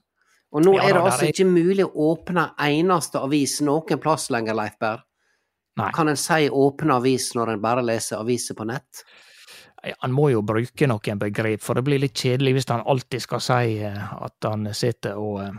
Og 0.51 0.63
nå 0.65 0.73
Ja, 0.75 0.83
er 0.89 0.93
det 0.93 1.01
altså 1.03 1.25
er- 1.25 1.31
ikke 1.31 1.45
mulig 1.45 1.85
å 1.85 1.93
åpne 2.17 2.51
eneste 2.57 3.21
avis 3.21 3.59
noen 3.61 3.99
plass 4.01 4.29
lenger, 4.29 4.53
Leif 4.55 4.79
Berr. 4.79 5.03
Kan 5.93 6.09
en 6.09 6.17
si 6.17 6.49
åpne 6.49 6.95
avis 6.97 7.33
når 7.35 7.53
en 7.53 7.61
bare 7.61 7.81
leser 7.81 8.17
aviser 8.17 8.55
på 8.55 8.65
nett? 8.65 9.03
han 10.01 10.11
må 10.11 10.29
jo 10.31 10.41
bruke 10.41 10.87
noen 10.87 11.19
begrep, 11.19 11.61
for 11.61 11.73
det 11.75 11.83
blir 11.87 11.99
litt 11.99 12.13
kjedelig 12.13 12.53
hvis 12.57 12.69
han 12.69 12.83
alltid 12.85 13.21
skal 13.21 13.39
si 13.39 13.77
eh, 13.79 14.23
at 14.25 14.35
han 14.43 14.67
sitter 14.75 15.15
og 15.15 15.39
eh, 15.39 15.51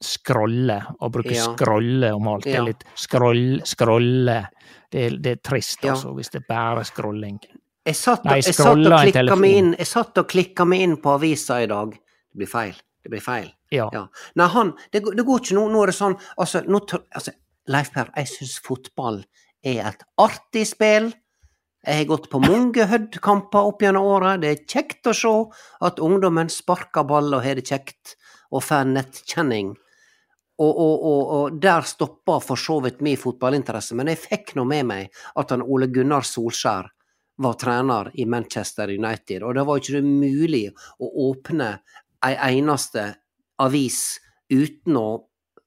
scroller, 0.00 0.86
og 1.00 1.12
bruker 1.12 1.34
Ja. 1.34 1.54
scrolle 1.54 2.14
om 2.14 2.28
alt. 2.28 2.44
Det 2.44 2.54
er 2.54 2.62
litt 2.62 2.84
scroll, 2.96 3.60
scrolle. 3.66 4.48
Det 4.90 5.04
er, 5.04 5.16
det 5.18 5.32
er 5.32 5.40
trist, 5.50 5.82
Ja. 5.84 5.92
altså, 5.92 6.14
hvis 6.14 6.30
det 6.30 6.42
er 6.42 6.46
bare 6.48 6.84
scrolling. 6.84 7.40
Jeg 7.84 7.94
satt, 7.96 8.24
Nei, 8.24 8.36
jeg 8.40 8.54
satt 8.54 8.68
og 8.76 8.92
klikka 9.02 9.36
meg 9.36 9.50
inn 9.50 9.74
meg 10.68 10.80
inn 10.80 10.96
på 10.96 11.14
avisa 11.18 11.62
i 11.62 11.66
dag. 11.66 11.90
Det 11.92 12.36
blir 12.36 12.46
feil. 12.48 12.74
Det 13.08 13.14
blir 13.16 13.24
feil. 13.24 13.46
Ja. 13.72 13.86
Ja. 13.92 14.02
Nei, 14.36 14.46
han 14.52 14.74
Det, 14.92 15.00
går- 15.04 15.16
det 15.16 15.24
går 15.24 15.40
ikke 15.40 15.56
nå. 15.56 15.62
Nå 15.72 15.82
er 15.82 15.90
det 15.92 15.96
sånn 15.96 16.16
Altså, 16.36 16.60
nå, 16.68 16.82
altså 17.16 17.32
Leif 17.72 17.90
Per, 17.94 18.10
jeg 18.16 18.28
syns 18.28 18.58
fotball 18.64 19.22
er 19.64 19.80
et 19.88 20.04
artig 20.20 20.66
spill. 20.68 21.08
Jeg 21.86 22.02
har 22.02 22.08
gått 22.10 22.28
på 22.32 22.40
mange 22.42 22.84
Hødd-kamper 22.90 23.68
opp 23.70 23.80
gjennom 23.84 24.04
året. 24.12 24.40
Det 24.42 24.50
er 24.52 24.62
kjekt 24.68 25.08
å 25.08 25.14
se 25.16 25.32
at 25.88 26.00
ungdommen 26.04 26.48
sparker 26.52 27.04
ball 27.08 27.32
og 27.36 27.44
har 27.44 27.56
det 27.60 27.64
kjekt, 27.68 28.16
og 28.52 28.64
får 28.64 28.88
nettkjenning. 28.92 29.74
Og, 30.58 30.72
og, 30.74 31.04
og, 31.06 31.20
og 31.38 31.58
der 31.62 31.84
stoppa 31.86 32.40
for 32.42 32.56
så 32.58 32.80
vidt 32.82 33.00
min 33.04 33.16
fotballinteresse, 33.20 33.94
men 33.94 34.08
jeg 34.10 34.18
fikk 34.24 34.54
nå 34.58 34.64
med 34.66 34.88
meg 34.88 35.20
at 35.38 35.52
han 35.54 35.62
Ole 35.62 35.86
Gunnar 35.92 36.24
Solskjær 36.26 36.88
var 37.38 37.54
trener 37.60 38.08
i 38.18 38.24
Manchester 38.26 38.90
United, 38.90 39.44
og 39.46 39.54
da 39.54 39.62
var 39.68 39.78
ikke 39.78 40.00
det 40.00 40.08
mulig 40.08 40.64
å 40.98 41.12
åpne 41.28 41.76
ei 42.26 42.58
eneste 42.58 43.04
avis 43.62 44.18
uten 44.50 44.96
å, 44.98 45.08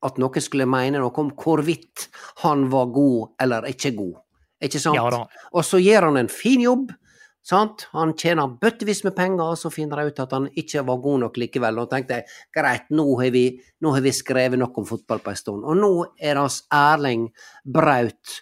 at 0.02 0.18
noen 0.22 0.44
skulle 0.44 0.68
mene 0.70 1.02
noe 1.02 1.14
om 1.22 1.30
hvorvidt 1.38 2.08
han 2.44 2.68
var 2.72 2.90
god 2.96 3.44
eller 3.44 3.68
ikke 3.70 3.94
god. 3.98 4.18
Ikke 4.62 4.82
sant? 4.82 4.98
Ja. 4.98 5.24
Og 5.54 5.66
så 5.66 5.80
gjør 5.82 6.10
han 6.10 6.22
en 6.22 6.32
fin 6.32 6.62
jobb. 6.62 6.92
Sant? 7.42 7.88
Han 7.96 8.14
tjener 8.14 8.52
bøttevis 8.62 9.02
med 9.08 9.16
penger, 9.18 9.56
og 9.56 9.58
så 9.58 9.72
finner 9.74 9.98
de 9.98 10.12
ut 10.12 10.20
at 10.22 10.34
han 10.36 10.46
ikke 10.62 10.84
var 10.86 11.00
god 11.02 11.24
nok 11.24 11.40
likevel. 11.42 11.80
Og 11.82 11.90
tenkte 11.90 12.20
jeg 12.20 12.36
greit, 12.54 12.92
nå 12.94 13.08
har 13.18 13.34
vi, 13.34 13.46
nå 13.82 13.94
har 13.96 14.06
vi 14.06 14.14
skrevet 14.14 14.62
nok 14.62 14.78
om 14.78 14.88
fotball 14.90 15.24
på 15.24 15.34
en 15.34 15.40
stund. 15.40 15.66
Og 15.66 15.80
nå 15.80 15.92
er 16.22 16.38
det 16.38 16.46
Erling 16.78 17.26
Braut 17.66 18.38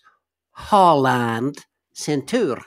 Haaland 0.67 1.63
sin 1.95 2.25
tur. 2.27 2.59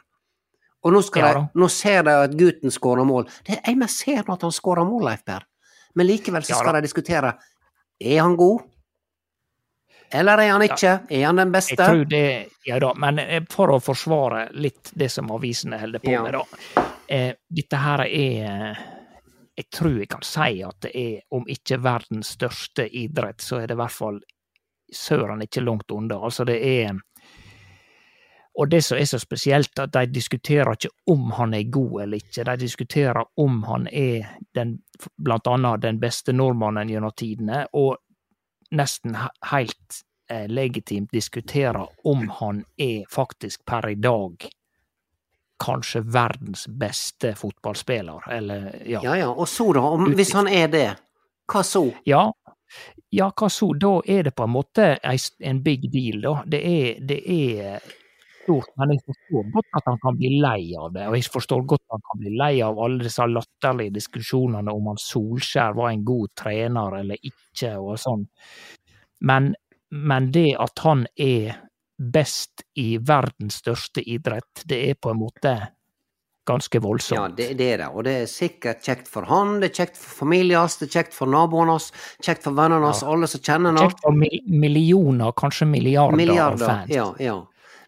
Og 0.83 0.93
nå, 0.93 1.01
Ja 1.17 1.29
jeg, 1.33 1.47
nå 1.55 1.69
ser 1.71 2.03
de 2.03 2.11
at 2.25 2.33
gutten 2.39 2.71
skårer 2.75 3.05
mål. 3.07 3.29
Det 3.47 3.61
Jeg 3.67 3.89
ser 3.91 4.25
nå 4.27 4.35
at 4.35 4.43
han 4.43 4.53
skårer 4.53 4.85
mål, 4.89 5.05
Leif 5.11 5.25
Per. 5.25 5.45
Men 5.95 6.07
likevel 6.09 6.43
så 6.43 6.51
Ja 6.57 6.59
skal 6.59 6.73
da. 6.75 6.81
de 6.81 6.87
diskutere 6.89 7.35
er 8.03 8.21
han 8.21 8.37
god, 8.37 8.63
eller 10.13 10.39
er 10.43 10.51
han 10.53 10.63
ikke? 10.67 10.91
Er 11.09 11.23
han 11.27 11.37
den 11.39 11.49
Jeg 11.49 11.53
beste? 11.55 11.77
tror 11.87 12.05
det, 12.11 12.49
ja 12.67 12.79
da, 12.83 12.91
men 12.95 13.19
eh, 13.19 13.45
for 13.51 13.71
å 13.73 13.79
forsvare 13.81 14.49
litt 14.53 14.91
det 14.95 15.09
som 15.13 15.31
avisene 15.33 15.79
holder 15.81 16.03
på 16.03 16.11
Ja. 16.13 16.23
med, 16.23 16.33
da. 16.35 16.83
Eh, 17.09 17.35
dette 17.49 17.77
her 17.77 18.01
er 18.07 18.77
Jeg 19.57 19.67
tror 19.71 19.99
jeg 19.99 20.09
kan 20.09 20.23
si 20.25 20.63
at 20.65 20.81
det 20.81 20.91
er, 20.97 21.21
om 21.31 21.45
ikke 21.47 21.77
verdens 21.79 22.29
største 22.39 22.87
idrett, 22.89 23.41
så 23.45 23.61
er 23.61 23.67
det 23.69 23.75
i 23.77 23.81
hvert 23.83 23.93
fall 23.93 24.21
søren 24.93 25.43
ikke 25.43 25.61
langt 25.63 25.91
unna. 25.93 26.15
Altså, 26.25 26.45
det 26.49 26.57
er 26.65 26.95
Og 28.55 28.69
det 28.69 28.83
som 28.85 28.99
er 28.99 29.05
så 29.09 29.19
spesielt, 29.19 29.79
at 29.81 29.93
de 29.95 30.07
diskuterer 30.13 30.75
ikke 30.77 30.91
om 31.09 31.31
han 31.39 31.55
er 31.57 31.71
god 31.73 32.03
eller 32.03 32.21
ikke, 32.21 32.45
de 32.45 32.57
diskuterer 32.61 33.25
om 33.41 33.63
han 33.65 33.87
er 33.89 34.35
den, 34.55 34.79
blant 35.17 35.49
annet 35.49 35.83
den 35.83 36.01
beste 36.01 36.35
nordmannen 36.37 36.91
gjennom 36.93 37.15
tidene, 37.17 37.65
og 37.73 37.97
nesten 38.77 39.17
helt 39.51 40.03
eh, 40.29 40.45
legitimt 40.49 41.13
diskuterer 41.13 41.87
om 42.05 42.29
han 42.41 42.65
er 42.77 43.07
faktisk 43.11 43.65
per 43.65 43.89
i 43.89 43.97
dag 43.97 44.49
kanskje 45.63 46.03
verdens 46.13 46.67
beste 46.69 47.35
fotballspiller, 47.39 48.29
eller 48.33 48.83
ja. 48.85 49.01
Ja 49.05 49.17
ja, 49.17 49.31
og 49.31 49.49
så 49.49 49.71
da, 49.73 49.81
om, 49.81 50.11
hvis 50.19 50.33
han 50.35 50.49
er 50.51 50.69
det, 50.69 50.89
hva 51.53 51.63
så? 51.65 51.87
Ja, 52.05 52.27
ja, 53.13 53.29
hva 53.31 53.49
så? 53.53 53.71
Da 53.79 53.93
er 54.09 54.27
det 54.27 54.35
på 54.37 54.45
en 54.45 54.55
måte 54.57 54.97
en 54.99 55.63
big 55.63 55.87
deal, 55.93 56.21
da. 56.25 56.35
Det 56.49 56.61
er, 56.67 57.01
det 57.07 57.21
er 57.23 57.93
stort, 58.43 58.71
men 58.81 58.95
jeg 58.95 59.03
forstår 59.07 59.49
godt 59.55 59.79
at 59.79 59.89
han 59.91 59.99
kan 60.03 60.19
bli 60.19 60.31
lei 60.43 60.61
av 60.79 60.93
det. 60.95 61.09
Og 61.09 61.17
jeg 61.19 61.33
forstår 61.35 61.67
godt 61.73 61.85
at 61.87 61.97
han 61.97 62.05
kan 62.11 62.23
bli 62.23 62.33
lei 62.39 62.53
av 62.67 62.81
alle 62.83 63.07
disse 63.07 63.27
latterlige 63.31 63.97
diskusjonene 63.97 64.75
om 64.75 64.93
han 64.93 65.03
Solskjær 65.03 65.77
var 65.79 65.93
en 65.93 66.07
god 66.07 66.33
trener 66.39 66.99
eller 67.03 67.29
ikke, 67.33 67.75
og 67.79 68.01
sånn. 68.03 68.27
Men, 69.29 69.53
men 69.91 70.33
det 70.35 70.51
at 70.61 70.83
han 70.87 71.07
er 71.17 71.61
best 72.03 72.65
i 72.81 72.97
verdens 72.99 73.61
største 73.63 74.03
idrett, 74.03 74.65
det 74.67 74.81
er 74.91 74.99
på 74.99 75.13
en 75.13 75.23
måte 75.23 75.55
ganske 76.49 76.81
voldsomt. 76.83 77.21
Ja, 77.21 77.29
det, 77.37 77.53
det 77.59 77.69
er 77.75 77.83
det, 77.85 77.89
og 77.95 78.03
det 78.07 78.15
er 78.25 78.31
sikkert 78.31 78.83
kjekt 78.83 79.11
for 79.11 79.27
han, 79.31 79.61
det 79.63 79.71
er 79.71 79.77
kjekt 79.85 80.01
for 80.01 80.25
familien 80.25 80.65
hans, 80.65 80.75
det 80.81 80.89
er 80.89 80.97
kjekt 80.99 81.15
for 81.15 81.31
naboene 81.31 81.77
hans, 81.77 81.93
kjekt 82.25 82.43
for 82.43 82.57
vennene 82.59 82.89
hans, 82.89 83.05
alle 83.07 83.29
som 83.31 83.43
kjenner 83.45 83.77
han. 83.77 83.87
Kjekt 83.87 84.03
for 84.03 84.19
mil 84.19 84.41
millioner, 84.51 85.31
kanskje 85.39 85.69
milliarder, 85.71 86.19
Milliarder, 86.19 86.67
av 86.67 86.73
fans. 86.73 86.95
ja, 86.95 87.07
ja. 87.23 87.39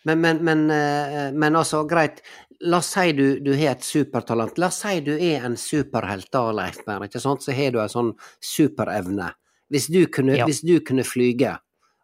Men, 0.05 0.21
men, 0.21 0.41
men, 0.45 0.71
eh, 0.71 1.33
men 1.33 1.57
altså, 1.57 1.85
greit. 1.89 2.21
La 2.61 2.79
oss 2.79 2.93
si 2.95 3.13
du, 3.13 3.41
du 3.41 3.53
har 3.57 3.75
et 3.75 3.85
supertalent. 3.85 4.57
La 4.61 4.69
oss 4.71 4.79
si 4.85 5.01
du 5.05 5.13
er 5.17 5.45
en 5.45 5.57
superhelt 5.59 6.31
da, 6.33 6.47
Leif 6.55 6.79
Berr, 6.87 7.07
så 7.11 7.37
har 7.53 7.71
du 7.75 7.81
en 7.83 7.93
sånn 7.93 8.13
superevne. 8.41 9.31
Hvis 9.73 9.89
du 9.93 10.05
kunne, 10.07 10.37
Ja. 10.37 10.47
hvis 10.47 10.61
du 10.65 10.79
kunne 10.81 11.05
flyge, 11.05 11.59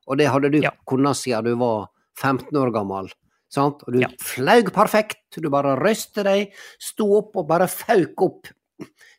og 0.09 0.19
det 0.19 0.29
hadde 0.29 0.51
du 0.51 0.59
Ja. 0.61 0.71
kunnet 0.87 1.17
siden 1.17 1.45
du 1.45 1.55
var 1.57 1.89
15 2.17 2.57
år 2.57 2.73
gammel, 2.73 3.11
sant? 3.49 3.83
og 3.87 3.93
du 3.93 4.01
Ja. 4.01 4.09
fløy 4.19 4.65
perfekt, 4.73 5.19
du 5.41 5.49
bare 5.49 5.77
røste 5.79 6.25
deg, 6.25 6.53
sto 6.79 7.07
opp 7.19 7.37
og 7.37 7.47
bare 7.49 7.69
fauk 7.69 8.21
opp 8.21 8.47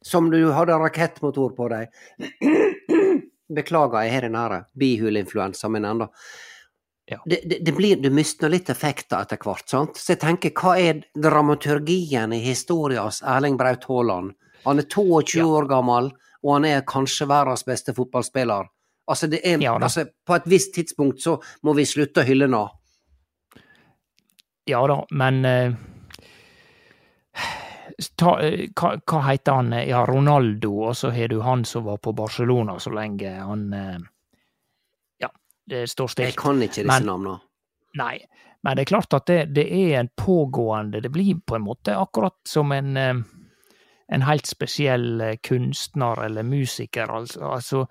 som 0.04 0.30
du 0.32 0.52
hadde 0.52 0.74
rakettmotor 0.74 1.56
på 1.56 1.70
deg. 1.70 1.88
Beklager, 3.52 4.04
jeg 4.04 4.12
har 4.14 4.22
den 4.22 4.36
her 4.36 4.66
bihuleinfluensaen 4.78 5.72
min 5.72 5.86
ennå 5.86 6.10
Ja. 7.12 7.18
det, 7.28 7.42
det, 7.46 7.58
det 7.68 7.72
blir, 7.76 7.98
du 8.00 8.08
mister 8.16 8.50
litt 8.50 8.70
effekter 8.72 9.22
etter 9.26 9.38
hvert. 9.44 9.68
sant? 9.68 9.98
Så 10.00 10.14
jeg 10.14 10.22
tenker, 10.22 10.54
hva 10.56 10.78
er 10.80 11.02
dramaturgien 11.20 12.32
i 12.34 12.40
historias 12.46 13.20
Erling 13.28 13.58
Braut 13.60 13.84
Haaland? 13.90 14.32
Han 14.64 14.80
er 14.80 14.88
22 14.88 15.40
Ja. 15.42 15.46
år 15.58 15.68
gammel, 15.68 16.12
og 16.44 16.54
han 16.56 16.66
er 16.70 16.86
kanskje 16.88 17.28
verdens 17.28 17.66
beste 17.68 17.94
fotballspiller. 17.98 18.70
Altså, 19.12 19.28
det 19.28 19.42
er, 19.44 19.58
Ja 19.60 19.74
altså, 19.76 20.06
på 20.26 20.36
et 20.38 20.46
visst 20.48 20.72
tidspunkt 20.78 21.20
så 21.22 21.36
må 21.66 21.74
vi 21.76 21.84
slutte 21.90 22.22
å 22.22 22.28
hylle 22.28 22.48
nå. 22.48 22.64
Ja 24.70 24.86
da, 24.88 25.02
men 25.12 25.42
uh, 25.44 25.74
ta, 28.16 28.36
uh, 28.40 28.68
hva, 28.78 28.94
hva 29.10 29.22
heter 29.28 29.58
han? 29.58 29.72
Ja, 29.88 30.06
Ronaldo, 30.08 30.72
og 30.88 30.96
så 30.96 31.12
har 31.12 31.28
du 31.34 31.42
han 31.42 31.66
som 31.66 31.84
var 31.90 31.98
på 31.98 32.14
Barcelona 32.16 32.78
så 32.80 32.94
lenge. 32.94 33.34
Han 33.42 33.68
Ja, 33.74 33.98
det 35.72 35.86
står 35.90 36.16
Jeg 36.20 36.38
kan 36.40 36.62
ikke 36.62 36.84
disse 36.84 37.04
navnene. 37.08 37.40
Nei, 38.00 38.16
men 38.64 38.78
det 38.78 38.86
er 38.86 38.92
klart 38.94 39.16
at 39.18 39.28
det, 39.28 39.40
det 39.56 39.66
er 39.68 39.98
en 40.00 40.08
pågående 40.16 41.02
Det 41.04 41.10
blir 41.12 41.42
på 41.44 41.58
en 41.58 41.66
måte 41.66 41.96
akkurat 41.98 42.38
som 42.48 42.72
en 42.72 42.98
eh, 42.98 43.24
en 44.12 44.22
helt 44.22 44.46
spesiell 44.46 45.22
eh, 45.22 45.36
kunstner 45.44 46.26
eller 46.26 46.44
musiker, 46.44 47.08
altså. 47.08 47.46
altså 47.46 47.88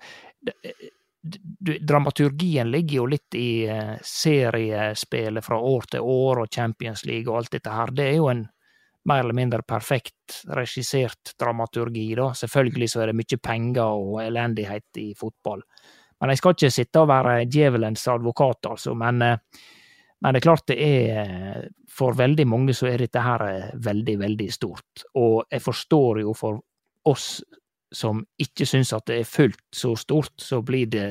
dramaturgien 1.87 2.71
ligger 2.71 2.95
jo 2.95 3.05
litt 3.09 3.35
i 3.37 3.65
eh, 3.69 3.95
seriespillet 4.05 5.45
fra 5.45 5.57
år 5.57 5.87
til 5.91 6.05
år 6.05 6.43
og 6.43 6.53
Champions 6.53 7.05
League 7.05 7.29
og 7.29 7.39
alt 7.39 7.55
dette 7.57 7.73
her. 7.73 7.93
Det 7.97 8.05
er 8.05 8.17
jo 8.19 8.29
en 8.29 8.43
mer 9.09 9.23
eller 9.23 9.37
mindre 9.37 9.63
perfekt 9.65 10.43
regissert 10.53 11.33
dramaturgi, 11.41 12.11
da. 12.17 12.29
Selvfølgelig 12.37 12.89
så 12.93 13.01
er 13.01 13.09
det 13.09 13.17
mye 13.17 13.41
penger 13.41 14.01
og 14.05 14.21
elendighet 14.21 15.01
i 15.01 15.07
fotball. 15.17 15.65
Men 16.21 16.31
jeg 16.31 16.41
skal 16.41 16.55
ikke 16.55 16.73
sitte 16.73 17.01
og 17.01 17.09
være 17.09 17.37
djevelens 17.49 18.07
advokat, 18.13 18.69
altså. 18.69 18.93
Men, 18.97 19.21
eh, 19.25 19.37
men 20.21 20.33
det 20.33 20.41
er 20.41 20.45
klart 20.45 20.67
det 20.69 20.77
er 20.85 21.69
For 21.91 22.15
veldig 22.15 22.45
mange 22.47 22.73
så 22.73 22.87
er 22.87 23.01
dette 23.03 23.19
her 23.19 23.41
eh, 23.49 23.71
veldig, 23.75 24.19
veldig 24.19 24.51
stort. 24.53 25.03
Og 25.19 25.43
jeg 25.51 25.61
forstår 25.61 26.21
jo 26.21 26.33
for 26.33 26.61
oss 27.09 27.41
som 27.91 28.21
ikke 28.39 28.65
syns 28.65 28.93
at 28.95 29.09
det 29.09 29.17
er 29.19 29.27
fullt 29.27 29.65
så 29.75 29.91
stort, 29.99 30.37
så 30.39 30.61
blir 30.63 30.87
det 30.87 31.09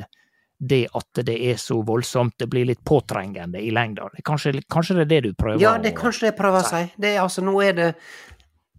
det 0.61 0.87
at 0.93 1.21
det 1.25 1.37
er 1.51 1.57
så 1.57 1.79
voldsomt, 1.85 2.35
det 2.39 2.49
blir 2.53 2.67
litt 2.69 2.83
påtrengende 2.85 3.61
i 3.61 3.71
lengda. 3.73 4.11
Kanskje, 4.25 4.61
kanskje 4.69 4.99
det 4.99 5.05
er 5.07 5.11
det 5.11 5.21
du 5.25 5.35
prøver 5.35 5.63
Ja, 5.63 5.79
det 5.81 5.95
er 5.95 5.97
kanskje 5.97 6.27
det 6.27 6.33
jeg 6.33 6.39
prøver 6.41 6.61
å 6.61 6.69
si. 6.69 6.83
Det 7.01 7.15
er 7.15 7.23
altså, 7.23 7.45
nå 7.45 7.55
er 7.65 7.77
det 7.79 7.89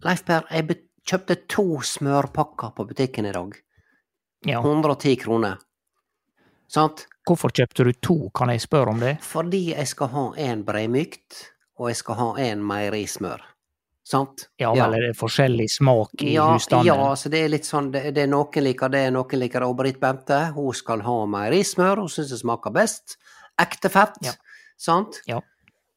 Leif 0.02 0.22
Per, 0.26 0.46
jeg 0.50 0.78
kjøpte 1.06 1.36
to 1.50 1.66
smørpakker 1.86 2.74
på 2.76 2.86
butikken 2.90 3.26
i 3.26 3.34
dag. 3.34 3.58
Ja. 4.46 4.62
110 4.62 5.18
kroner. 5.22 5.58
Sant? 6.72 7.06
Hvorfor 7.28 7.52
kjøpte 7.54 7.84
du 7.86 7.92
to, 8.02 8.16
kan 8.34 8.50
jeg 8.50 8.62
spørre 8.64 8.94
om 8.94 9.00
det? 9.02 9.16
Fordi 9.22 9.68
jeg 9.74 9.88
skal 9.90 10.08
ha 10.14 10.26
en 10.48 10.62
breimykt, 10.66 11.42
og 11.78 11.90
jeg 11.90 11.98
skal 12.00 12.18
ha 12.18 12.28
en 12.48 12.62
meierismør. 12.66 13.42
Sant? 14.02 14.48
Ja 14.58 14.72
ja. 14.74 14.88
er 14.90 15.04
det 15.06 15.12
forskjellig 15.14 15.68
smak 15.70 16.24
i 16.24 16.32
ja, 16.34 16.48
husstanden? 16.50 16.88
Ja, 16.88 17.12
så 17.16 17.30
det 17.30 17.44
er 17.44 17.52
litt 17.52 17.68
sånn, 17.68 17.92
det, 17.94 18.08
det 18.16 18.24
er 18.24 18.32
noen 18.32 18.64
liker 18.66 18.90
det, 18.90 19.04
noen 19.14 19.38
liker 19.44 19.62
det. 19.62 19.68
Og 19.70 19.76
Britt 19.78 20.00
Bente, 20.02 20.40
hun 20.56 20.74
skal 20.74 21.04
ha 21.06 21.16
meierismør, 21.36 22.02
hun 22.02 22.10
syns 22.10 22.32
det 22.34 22.40
smaker 22.40 22.74
best. 22.74 23.18
Ekte 23.62 23.92
fett, 23.92 24.18
Ja. 24.26 24.34
sant? 24.80 25.20
Ja. 25.28 25.38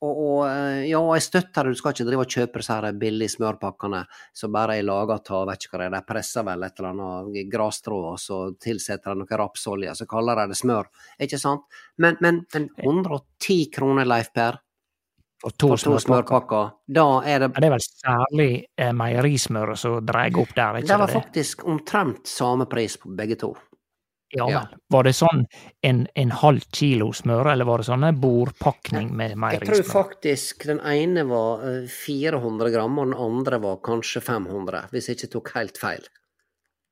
Og, 0.04 0.18
og 0.20 0.40
eh, 0.50 0.82
ja, 0.90 1.00
jeg 1.16 1.24
støtter 1.24 1.64
det, 1.64 1.72
du 1.72 1.80
skal 1.80 1.94
ikke 1.96 2.06
drive 2.10 2.26
og 2.26 2.34
kjøpe 2.36 2.60
disse 2.60 2.76
her 2.76 2.98
billige 3.00 3.32
smørpakkene 3.38 4.02
som 4.36 4.52
bare 4.52 4.76
er 4.78 4.84
laga 4.86 5.16
av, 5.22 5.46
vet 5.48 5.64
ikke 5.64 5.78
hva 5.78 5.86
det 5.86 5.88
er, 5.88 5.96
de 5.96 6.10
presser 6.10 6.44
vel 6.46 6.66
et 6.68 6.82
eller 6.82 6.90
annet 6.92 7.40
grasstrå, 7.54 8.02
og 8.12 8.20
så 8.20 8.42
tilsetter 8.62 9.14
de 9.16 9.24
noe 9.24 9.40
rapsolje, 9.40 9.96
så 9.96 10.08
kaller 10.12 10.42
de 10.44 10.52
det 10.52 10.60
smør, 10.60 10.90
ikke 11.24 11.40
sant? 11.42 11.64
Men, 11.98 12.20
men, 12.22 12.44
men 12.54 12.68
110 12.84 13.70
kroner, 13.74 14.06
Leif 14.10 14.34
Per, 14.36 14.60
For 15.46 15.52
to, 15.56 15.68
to 15.76 15.78
smørpakker. 15.78 16.04
smørpakker, 16.04 16.70
da 16.96 17.08
er 17.28 17.40
det 17.46 17.50
ja, 17.54 17.62
det 17.62 17.68
er 17.70 17.74
vel 17.76 17.86
særlig 17.86 18.50
eh, 18.82 18.92
meierismøret 18.96 19.80
som 19.80 19.98
drar 20.08 20.42
opp 20.42 20.54
der, 20.58 20.82
ikke 20.82 20.92
Det 20.92 21.00
var 21.02 21.12
det? 21.12 21.18
faktisk 21.22 21.66
omtrent 21.72 22.28
samme 22.28 22.68
pris 22.72 22.96
på 23.00 23.16
begge 23.16 23.40
to. 23.44 23.54
Ja 24.36 24.48
ja. 24.52 24.64
vel. 24.64 24.80
Var 24.96 25.08
det 25.08 25.14
sånn 25.16 25.44
en, 25.88 26.02
en 26.16 26.34
halv 26.42 26.66
kilo 26.76 27.12
smør, 27.16 27.52
eller 27.54 27.68
var 27.68 27.82
det 27.82 27.88
sånn 27.90 28.08
en 28.08 28.20
bordpakning 28.20 29.14
med 29.16 29.38
Jeg 29.56 29.70
tror 29.70 29.86
faktisk 29.88 30.68
den 30.70 30.82
ene 30.84 31.24
var 31.30 31.64
eh, 31.70 31.86
400 31.92 32.74
gram, 32.74 33.00
og 33.00 33.12
den 33.12 33.22
andre 33.28 33.62
var 33.64 33.80
kanskje 33.86 34.24
500, 34.26 34.90
hvis 34.92 35.10
jeg 35.10 35.20
ikke 35.20 35.32
tok 35.38 35.56
helt 35.56 35.80
feil. 35.82 36.12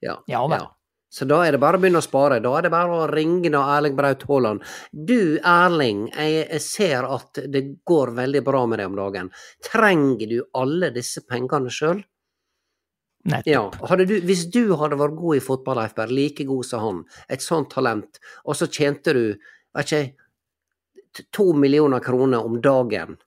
Ja. 0.03 0.17
Ja 0.27 0.45
vel. 0.47 0.71
Så 1.13 1.27
da 1.29 1.43
er 1.45 1.53
det 1.53 1.59
bare 1.61 1.77
å 1.77 1.81
begynne 1.81 1.99
å 2.01 2.05
spare. 2.05 2.39
Da 2.41 2.55
er 2.57 2.65
det 2.65 2.71
bare 2.73 2.95
å 3.03 3.09
ringe 3.11 3.51
da 3.53 3.59
Erling 3.75 3.93
Braut 3.93 4.23
Haaland. 4.25 4.63
Du 4.89 5.37
Erling, 5.45 6.07
jeg 6.09 6.61
ser 6.65 7.05
at 7.05 7.37
det 7.53 7.61
går 7.85 8.15
veldig 8.17 8.41
bra 8.47 8.63
med 8.65 8.81
deg 8.81 8.89
om 8.89 8.97
dagen. 8.97 9.29
Trenger 9.67 10.31
du 10.31 10.39
alle 10.57 10.89
disse 10.95 11.21
pengene 11.29 11.69
sjøl? 11.69 12.01
Nettopp. 13.23 13.77
Ja. 13.79 13.95
Du, 13.95 14.17
hvis 14.27 14.47
du 14.51 14.73
hadde 14.75 14.99
vært 14.99 15.15
god 15.15 15.37
i 15.37 15.43
fotball, 15.43 15.79
Leif 15.79 15.93
Berr, 15.95 16.11
like 16.11 16.43
god 16.47 16.67
som 16.67 16.83
han, 16.83 17.03
et 17.31 17.43
sånt 17.43 17.71
talent, 17.71 18.19
og 18.43 18.57
så 18.59 18.67
tjente 18.67 19.15
du, 19.15 19.23
vet 19.73 19.93
ikke 19.93 21.23
to 21.31 21.53
millioner 21.53 22.01
kroner 22.03 22.45
om 22.45 22.59
dagen 22.61 23.17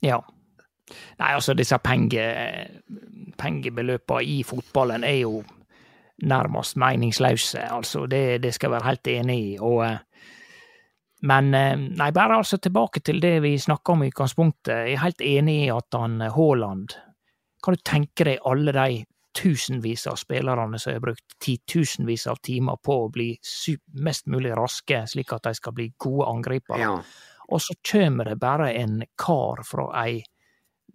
Ja. 0.00 0.20
Nei, 1.18 1.32
altså, 1.34 1.54
disse 1.58 1.78
penge, 1.82 2.22
pengebeløpene 3.40 4.22
i 4.22 4.42
fotballen 4.46 5.04
er 5.04 5.16
jo 5.24 5.40
nærmest 6.22 6.76
meningsløse, 6.78 7.64
altså. 7.74 8.06
Det, 8.06 8.38
det 8.42 8.52
skal 8.54 8.70
jeg 8.70 8.76
være 8.76 8.88
helt 8.88 9.10
enig 9.10 9.38
i. 9.40 9.50
Og, 9.58 9.80
eh, 9.86 10.30
men 11.26 11.50
eh, 11.54 11.74
nei, 11.74 12.10
bare 12.14 12.38
altså 12.38 12.60
tilbake 12.62 13.02
til 13.04 13.18
det 13.20 13.40
vi 13.42 13.56
snakka 13.58 13.96
om 13.96 14.04
i 14.04 14.12
utgangspunktet. 14.12 14.72
Jeg 14.72 14.94
er 14.94 15.02
helt 15.02 15.26
enig 15.26 15.58
i 15.64 15.74
at 15.74 15.98
han 15.98 16.20
eh, 16.22 16.32
Haaland 16.32 16.94
Kan 17.66 17.74
du 17.74 17.82
tenke 17.82 18.24
deg 18.28 18.44
alle 18.46 18.70
de 18.72 19.00
tusenvis 19.34 20.06
av 20.06 20.20
spillerne 20.20 20.78
som 20.78 20.92
har 20.94 21.00
brukt 21.02 21.34
titusenvis 21.42 22.28
av 22.30 22.38
timer 22.46 22.78
på 22.78 22.94
å 23.04 23.08
bli 23.10 23.32
mest 24.06 24.28
mulig 24.30 24.52
raske, 24.54 25.02
slik 25.10 25.34
at 25.34 25.48
de 25.48 25.54
skal 25.58 25.74
bli 25.74 25.88
gode 25.98 26.28
angripere? 26.30 26.78
Ja. 26.78 26.94
Og 27.50 27.62
så 27.62 27.74
kommer 27.90 28.30
det 28.30 28.38
bare 28.38 28.70
en 28.78 29.02
kar 29.18 29.64
fra 29.66 29.88
ei 30.04 30.22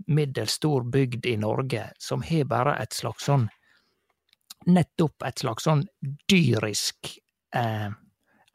middels 0.08 0.56
stor 0.62 0.88
bygd 0.88 1.28
i 1.28 1.36
Norge 1.38 1.90
som 2.00 2.24
har 2.24 2.48
bare 2.50 2.78
et 2.82 2.96
slags 2.96 3.28
sånn 3.28 3.50
Nettopp 4.72 5.26
et 5.26 5.42
slags 5.42 5.66
sånn 5.66 5.84
dyrisk 6.30 7.16
eh, 7.56 7.90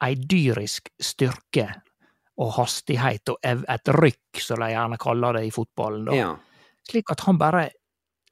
Ei 0.03 0.15
dyrisk 0.15 0.89
styrke 0.99 1.67
og 2.37 2.53
hastighet 2.57 3.29
og 3.33 3.37
et 3.43 3.89
rykk, 3.97 4.41
som 4.41 4.61
de 4.61 4.69
gjerne 4.71 4.97
kaller 5.01 5.39
det 5.39 5.47
i 5.47 5.53
fotballen, 5.53 6.05
da. 6.05 6.17
ja. 6.17 6.29
Slik 6.87 7.09
at 7.11 7.23
han 7.25 7.39
bare 7.41 7.63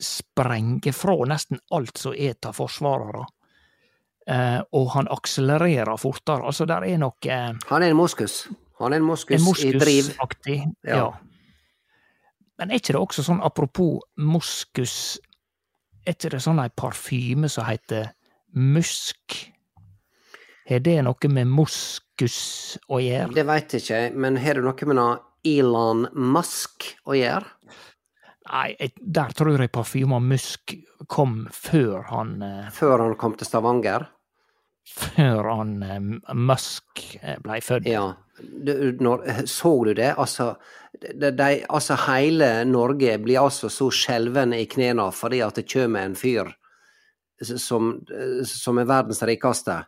sprenger 0.01 0.93
fra 0.95 1.15
nesten 1.29 1.59
alt 1.71 1.97
som 1.97 2.13
er 2.17 2.35
av 2.45 2.53
forsvarere. 2.57 3.25
eh, 4.27 4.61
og 4.73 4.89
han 4.95 5.07
akselererer 5.11 5.97
fortere. 6.01 6.45
Altså, 6.45 6.65
der 6.65 6.83
er 6.83 6.97
noe 6.97 7.13
eh, 7.29 7.53
Han 7.69 7.83
er 7.83 7.89
en 7.93 7.97
moskus. 7.97 8.47
Han 8.79 8.91
er 8.93 8.97
en 8.97 9.03
moskus, 9.07 9.35
en 9.41 9.67
i 9.67 9.71
driv. 9.79 10.03
moskusaktig. 10.09 10.57
Ja. 10.83 10.97
Ja. 10.97 11.11
Men 12.57 12.71
er 12.71 12.79
ikke 12.79 12.93
det 12.95 13.01
også 13.01 13.23
sånn, 13.23 13.41
apropos 13.43 13.99
moskus, 14.17 15.19
er 16.05 16.13
ikke 16.15 16.29
det 16.35 16.41
sånn 16.43 16.59
ei 16.63 16.69
parfyme 16.75 17.49
som 17.51 17.65
heter 17.67 18.11
musk? 18.55 19.51
Har 20.69 20.79
det 20.79 20.97
noe 21.05 21.29
med 21.29 21.47
moskus 21.51 22.77
å 22.89 22.97
gjøre? 23.03 23.33
Det 23.35 23.45
veit 23.45 23.73
jeg 23.75 23.83
ikke, 23.83 23.99
men 24.17 24.37
har 24.41 24.57
det 24.57 24.63
noe 24.65 24.87
med 24.89 25.01
Elon 25.45 26.07
Musk 26.15 26.87
å 27.05 27.13
gjøre? 27.13 27.45
Nei, 28.45 28.75
der 28.99 29.33
tror 29.33 29.57
jeg 29.57 29.71
parfyma 29.73 30.19
musk 30.21 30.75
kom 31.09 31.45
før 31.53 32.05
han 32.11 32.35
eh, 32.45 32.67
Før 32.73 33.01
han 33.01 33.15
kom 33.17 33.33
til 33.39 33.49
Stavanger? 33.49 34.05
Før 34.85 35.49
han 35.49 35.71
eh, 35.81 36.11
Musk 36.37 37.07
eh, 37.21 37.39
blei 37.41 37.57
født. 37.65 37.89
Ja. 37.89 38.11
Du, 38.37 38.73
når, 38.99 39.23
så 39.49 39.71
du 39.87 39.93
det? 39.97 40.11
Altså, 40.19 40.51
de, 41.01 41.31
de, 41.31 41.49
altså 41.71 41.97
hele 42.05 42.51
Norge 42.69 43.17
blir 43.23 43.41
altså 43.41 43.71
så 43.71 43.89
skjelvende 43.89 44.59
i 44.61 44.69
knærne 44.69 45.07
fordi 45.15 45.41
at 45.41 45.57
det 45.57 45.65
kommer 45.71 46.05
en 46.05 46.17
fyr 46.19 46.51
som, 47.41 47.95
som 48.47 48.77
er 48.79 48.87
verdens 48.87 49.23
rikeste. 49.25 49.81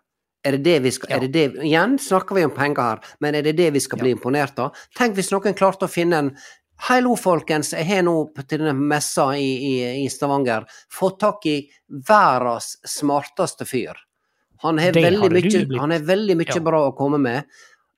Er 0.47 0.55
det 0.55 0.63
det 0.63 0.77
vi 0.85 0.91
skal 0.95 1.13
er 1.15 1.25
det 1.25 1.33
det, 1.35 1.63
Igjen 1.65 1.97
snakker 1.99 2.37
vi 2.37 2.45
om 2.47 2.53
penger 2.55 2.81
her, 2.81 3.03
men 3.23 3.35
er 3.35 3.43
det 3.43 3.57
det 3.57 3.69
vi 3.75 3.81
skal 3.83 3.99
bli 3.99 4.13
imponert 4.15 4.59
av? 4.63 4.75
Tenk 4.95 5.17
hvis 5.17 5.31
noen 5.33 5.55
klarte 5.57 5.87
å 5.87 5.91
finne 5.91 6.21
en 6.23 6.31
Hallo, 6.77 7.15
folkens, 7.17 7.71
jeg 7.73 7.87
har 7.89 8.03
nå 8.05 8.13
til 8.43 8.61
denne 8.61 8.73
messa 8.77 9.31
i, 9.35 9.47
i, 9.69 10.03
i 10.03 10.09
Stavanger 10.13 10.67
fått 10.93 11.19
tak 11.23 11.47
i 11.49 11.55
verdens 12.07 12.75
smarteste 12.85 13.65
fyr. 13.65 13.97
Han 14.61 14.77
har 14.81 14.93
veldig 14.93 15.31
mye, 15.33 15.99
veldig 16.05 16.37
mye 16.37 16.53
Ja. 16.53 16.61
bra 16.61 16.83
å 16.87 16.93
komme 16.97 17.17
med, 17.21 17.49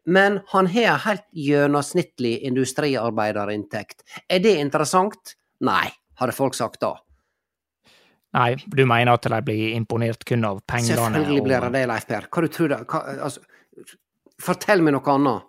men 0.07 0.39
han 0.53 0.67
har 0.71 0.93
en 0.95 1.03
helt 1.05 1.27
gjennomsnittlig 1.35 2.39
industriarbeiderinntekt. 2.47 4.03
Er 4.29 4.39
det 4.39 4.57
interessant? 4.59 5.35
Nei, 5.59 5.91
hadde 6.19 6.35
folk 6.35 6.55
sagt 6.55 6.79
da. 6.81 6.95
Nei, 8.33 8.55
du 8.65 8.85
mener 8.85 9.13
at 9.13 9.27
de 9.27 9.41
blir 9.41 9.75
imponert 9.75 10.23
kun 10.25 10.45
av 10.45 10.61
pengene? 10.67 10.95
Selvfølgelig 10.95 11.43
blir 11.43 11.67
det 11.67 11.71
det, 11.75 11.85
Leif 11.89 12.07
Per. 12.07 12.27
Hva 12.29 12.43
du 12.45 12.51
tror 12.53 12.69
du 12.71 12.75
hva, 12.83 13.03
altså, 13.27 13.41
Fortell 14.39 14.79
meg 14.79 14.93
noe 14.95 15.11
annet. 15.11 15.48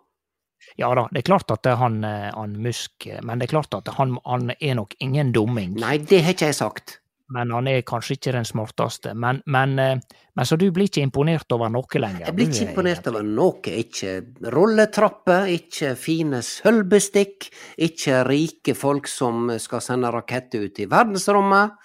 Ja 0.81 0.91
da, 0.97 1.07
det 1.13 1.23
er 1.23 1.29
klart 1.31 1.53
at 1.53 1.65
det 1.67 1.77
han, 1.81 2.03
eh, 2.05 2.31
han 2.35 2.57
Musk 2.63 3.09
Men 3.27 3.41
det 3.41 3.49
er 3.49 3.55
klart 3.57 3.75
at 3.77 3.89
han, 3.97 4.19
han 4.25 4.53
er 4.59 4.77
nok 4.79 4.97
ingen 5.01 5.33
dumming. 5.33 5.77
Nei, 5.81 5.99
det 5.99 6.23
har 6.25 6.37
ikke 6.37 6.51
jeg 6.53 6.61
sagt. 6.61 7.01
Men 7.31 7.53
han 7.55 7.69
er 7.71 7.85
kanskje 7.87 8.17
ikke 8.17 8.33
den 8.35 8.47
smarteste. 8.47 9.13
Men, 9.15 9.39
men, 9.47 9.79
eh, 9.79 10.19
men 10.35 10.47
så 10.47 10.59
du 10.59 10.67
blir 10.75 10.91
ikke 10.91 11.05
imponert 11.05 11.53
over 11.55 11.71
noe 11.71 12.03
lenger? 12.03 12.27
Jeg 12.27 12.37
blir 12.37 12.51
ikke 12.51 12.65
eh, 12.65 12.73
imponert 12.73 13.07
over 13.13 13.27
noe. 13.27 13.75
Ikke 13.85 14.17
rulletrapper, 14.51 15.47
ikke 15.55 15.95
fine 15.99 16.43
sølvbestikk, 16.47 17.51
ikke 17.87 18.25
rike 18.27 18.75
folk 18.79 19.11
som 19.11 19.53
skal 19.63 19.85
sende 19.85 20.11
raketter 20.11 20.67
ut 20.67 20.83
i 20.83 20.89
verdensrommet. 20.91 21.79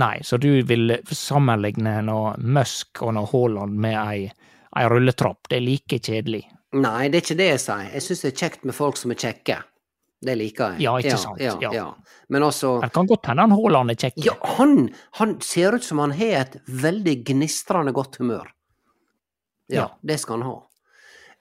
Nei, 0.00 0.14
så 0.24 0.38
du 0.40 0.50
vil 0.64 0.98
sammenligne 1.12 1.98
noe 2.04 2.32
Musk 2.40 3.02
og 3.04 3.12
noe 3.16 3.28
Haaland 3.28 3.76
med 3.80 3.96
ei, 4.00 4.28
ei 4.76 4.88
rulletrapp? 4.88 5.48
Det 5.48 5.58
er 5.58 5.64
like 5.64 6.00
kjedelig. 6.00 6.44
Nei, 6.72 7.08
det 7.12 7.18
er 7.20 7.24
ikke 7.26 7.36
det 7.36 7.46
jeg 7.50 7.60
sier. 7.60 7.90
Jeg 7.92 8.02
syns 8.06 8.22
det 8.24 8.30
er 8.32 8.38
kjekt 8.40 8.64
med 8.64 8.74
folk 8.76 8.96
som 8.96 9.12
er 9.12 9.20
kjekke. 9.20 9.58
Det 10.22 10.34
liker 10.38 10.76
jeg. 10.76 10.84
Ja, 10.84 10.92
ikke 11.02 11.18
sant, 11.18 11.40
Ja, 11.42 11.56
ja. 11.60 11.70
ja. 11.74 11.86
Men 12.30 12.44
altså 12.46 12.76
Det 12.80 12.92
kan 12.94 13.08
godt 13.10 13.26
hende 13.26 13.42
han 13.42 13.50
Haaland 13.58 13.90
er 13.90 13.98
kjekk. 13.98 14.20
Ja, 14.24 14.36
han, 14.56 14.88
han 15.18 15.40
ser 15.42 15.74
ut 15.74 15.84
som 15.84 15.98
han 15.98 16.14
har 16.14 16.36
et 16.44 16.56
veldig 16.66 17.16
gnistrende 17.26 17.92
godt 17.92 18.16
humør. 18.22 18.46
Ja, 19.72 19.88
det 20.02 20.20
skal 20.22 20.38
han 20.40 20.46
ha. 20.48 20.56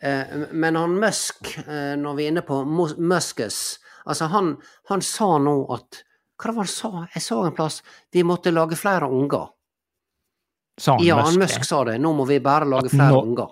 Eh, 0.01 0.47
men 0.51 0.75
han 0.75 0.95
Musk, 0.99 1.51
eh, 1.61 1.93
når 2.01 2.15
vi 2.17 2.25
er 2.25 2.31
inne 2.33 2.41
på 2.41 2.63
Muskes 2.65 3.77
Altså, 4.01 4.25
han, 4.33 4.55
han 4.89 5.01
sa 5.05 5.35
nå 5.37 5.51
at 5.75 5.99
Hva 6.41 6.55
var 6.55 6.65
det 6.65 6.71
han 6.73 6.73
sa? 6.73 7.03
Jeg 7.13 7.21
så 7.21 7.35
en 7.45 7.53
plass 7.53 7.83
Vi 8.11 8.23
måtte 8.25 8.49
lage 8.49 8.73
flere 8.79 9.05
unger. 9.05 9.51
Sa 10.81 10.95
han 10.97 11.05
ja, 11.05 11.19
Musk, 11.19 11.29
han? 11.35 11.39
Musk 11.43 11.67
sa 11.69 11.83
det. 11.85 11.99
Nå 12.01 12.13
må 12.17 12.25
vi 12.25 12.39
bare 12.41 12.65
lage 12.65 12.89
flere 12.89 13.11
nå- 13.13 13.21
unger. 13.29 13.51